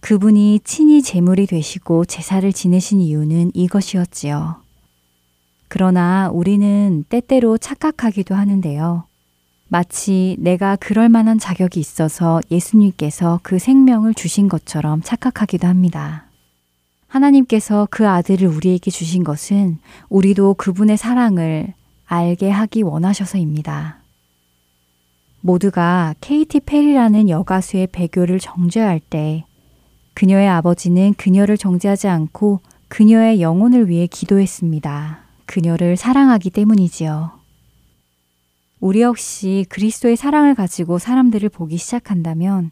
그분이 0.00 0.60
친히 0.62 1.02
제물이 1.02 1.46
되시고 1.46 2.04
제사를 2.04 2.50
지내신 2.52 3.00
이유는 3.00 3.50
이것이었지요. 3.54 4.62
그러나 5.68 6.30
우리는 6.32 7.04
때때로 7.08 7.58
착각하기도 7.58 8.36
하는데요. 8.36 9.04
마치 9.68 10.36
내가 10.38 10.76
그럴 10.76 11.08
만한 11.08 11.38
자격이 11.38 11.80
있어서 11.80 12.40
예수님께서 12.50 13.40
그 13.42 13.58
생명을 13.58 14.14
주신 14.14 14.48
것처럼 14.48 15.02
착각하기도 15.02 15.66
합니다. 15.66 16.26
하나님께서 17.08 17.88
그 17.90 18.08
아들을 18.08 18.46
우리에게 18.46 18.90
주신 18.90 19.24
것은 19.24 19.78
우리도 20.08 20.54
그분의 20.54 20.96
사랑을 20.96 21.72
알게 22.06 22.50
하기 22.50 22.82
원하셔서입니다. 22.82 23.98
모두가 25.40 26.14
케이티 26.20 26.60
페리라는 26.60 27.28
여가수의 27.28 27.88
배교를 27.88 28.38
정죄할 28.38 29.00
때 29.00 29.44
그녀의 30.14 30.48
아버지는 30.48 31.14
그녀를 31.14 31.56
정죄하지 31.56 32.08
않고 32.08 32.60
그녀의 32.88 33.40
영혼을 33.40 33.88
위해 33.88 34.06
기도했습니다. 34.06 35.18
그녀를 35.44 35.96
사랑하기 35.96 36.50
때문이지요. 36.50 37.35
우리 38.86 39.00
역시 39.00 39.66
그리스도의 39.68 40.14
사랑을 40.14 40.54
가지고 40.54 41.00
사람들을 41.00 41.48
보기 41.48 41.76
시작한다면 41.76 42.70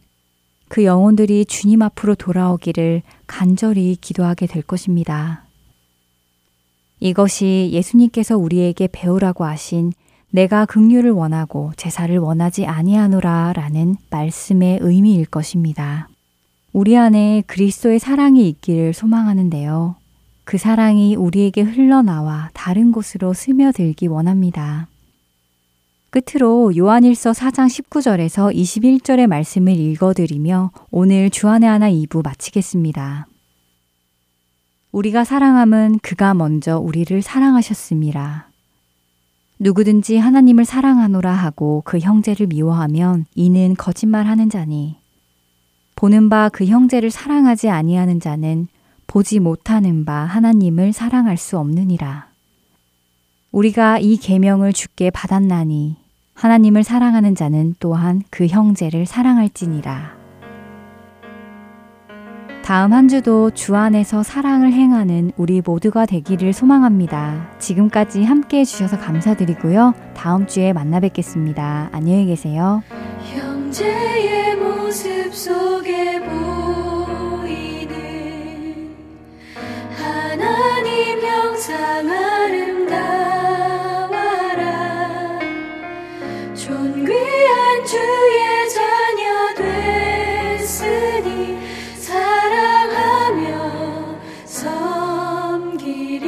그 0.68 0.84
영혼들이 0.84 1.44
주님 1.44 1.82
앞으로 1.82 2.14
돌아오기를 2.14 3.02
간절히 3.26 3.96
기도하게 4.00 4.46
될 4.46 4.62
것입니다. 4.62 5.42
이것이 7.00 7.70
예수님께서 7.72 8.38
우리에게 8.38 8.88
배우라고 8.92 9.44
하신 9.44 9.92
내가 10.30 10.66
긍휼을 10.66 11.10
원하고 11.10 11.72
제사를 11.76 12.16
원하지 12.16 12.64
아니하노라라는 12.64 13.96
말씀의 14.08 14.78
의미일 14.82 15.26
것입니다. 15.26 16.08
우리 16.72 16.96
안에 16.96 17.42
그리스도의 17.48 17.98
사랑이 17.98 18.48
있기를 18.50 18.94
소망하는데요. 18.94 19.96
그 20.44 20.58
사랑이 20.58 21.16
우리에게 21.16 21.62
흘러나와 21.62 22.50
다른 22.54 22.92
곳으로 22.92 23.34
스며들기 23.34 24.06
원합니다. 24.06 24.86
끝으로 26.14 26.76
요한일서 26.76 27.32
4장 27.32 27.66
19절에서 27.66 28.54
21절의 28.54 29.26
말씀을 29.26 29.72
읽어드리며 29.72 30.70
오늘 30.92 31.28
주안의 31.28 31.68
하나 31.68 31.90
2부 31.90 32.22
마치겠습니다. 32.22 33.26
우리가 34.92 35.24
사랑함은 35.24 35.98
그가 36.04 36.32
먼저 36.34 36.78
우리를 36.78 37.20
사랑하셨습니다. 37.20 38.48
누구든지 39.58 40.18
하나님을 40.18 40.64
사랑하노라 40.64 41.32
하고 41.32 41.82
그 41.84 41.98
형제를 41.98 42.46
미워하면 42.46 43.26
이는 43.34 43.74
거짓말하는 43.74 44.50
자니 44.50 44.98
보는 45.96 46.28
바 46.28 46.48
그 46.48 46.66
형제를 46.66 47.10
사랑하지 47.10 47.70
아니하는 47.70 48.20
자는 48.20 48.68
보지 49.08 49.40
못하는 49.40 50.04
바 50.04 50.14
하나님을 50.26 50.92
사랑할 50.92 51.36
수 51.38 51.58
없느니라. 51.58 52.28
우리가 53.50 53.98
이 53.98 54.16
계명을 54.16 54.72
주께 54.72 55.10
받았나니 55.10 56.03
하나님을 56.34 56.82
사랑하는 56.84 57.34
자는 57.34 57.74
또한 57.78 58.22
그 58.30 58.46
형제를 58.46 59.06
사랑할지니라. 59.06 60.24
다음 62.64 62.92
한 62.94 63.08
주도 63.08 63.50
주 63.50 63.76
안에서 63.76 64.22
사랑을 64.22 64.72
행하는 64.72 65.32
우리 65.36 65.60
모두가 65.64 66.06
되기를 66.06 66.54
소망합니다. 66.54 67.50
지금까지 67.58 68.24
함께 68.24 68.60
해주셔서 68.60 68.98
감사드리고요. 68.98 69.92
다음 70.14 70.46
주에 70.46 70.72
만나 70.72 70.98
뵙겠습니다. 70.98 71.90
안녕히 71.92 72.24
계세요. 72.24 72.82
형제의 73.34 74.56
모습 74.56 75.34
속에 75.34 76.20
보이는 76.20 77.94
하나님 79.94 81.20
형상 81.20 82.08
아름 82.08 82.63
주의 87.94 88.68
자녀 88.74 89.54
됐으니 89.54 91.30
사랑하며 91.96 93.46
섬기리. 94.44 96.26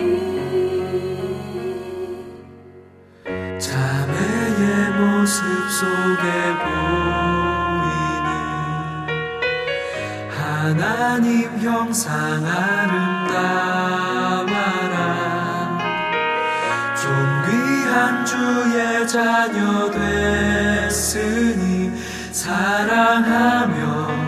자매의 3.59 4.91
모습 4.97 5.43
속에 5.79 6.25
보이는 6.63 8.29
하나님 10.31 11.27
형상 11.59 12.07
아름다워 12.47 14.06
한 17.97 18.27
주의 18.27 19.09
자녀 19.09 19.91
됐으니 19.91 21.91
사랑하며 22.31 24.26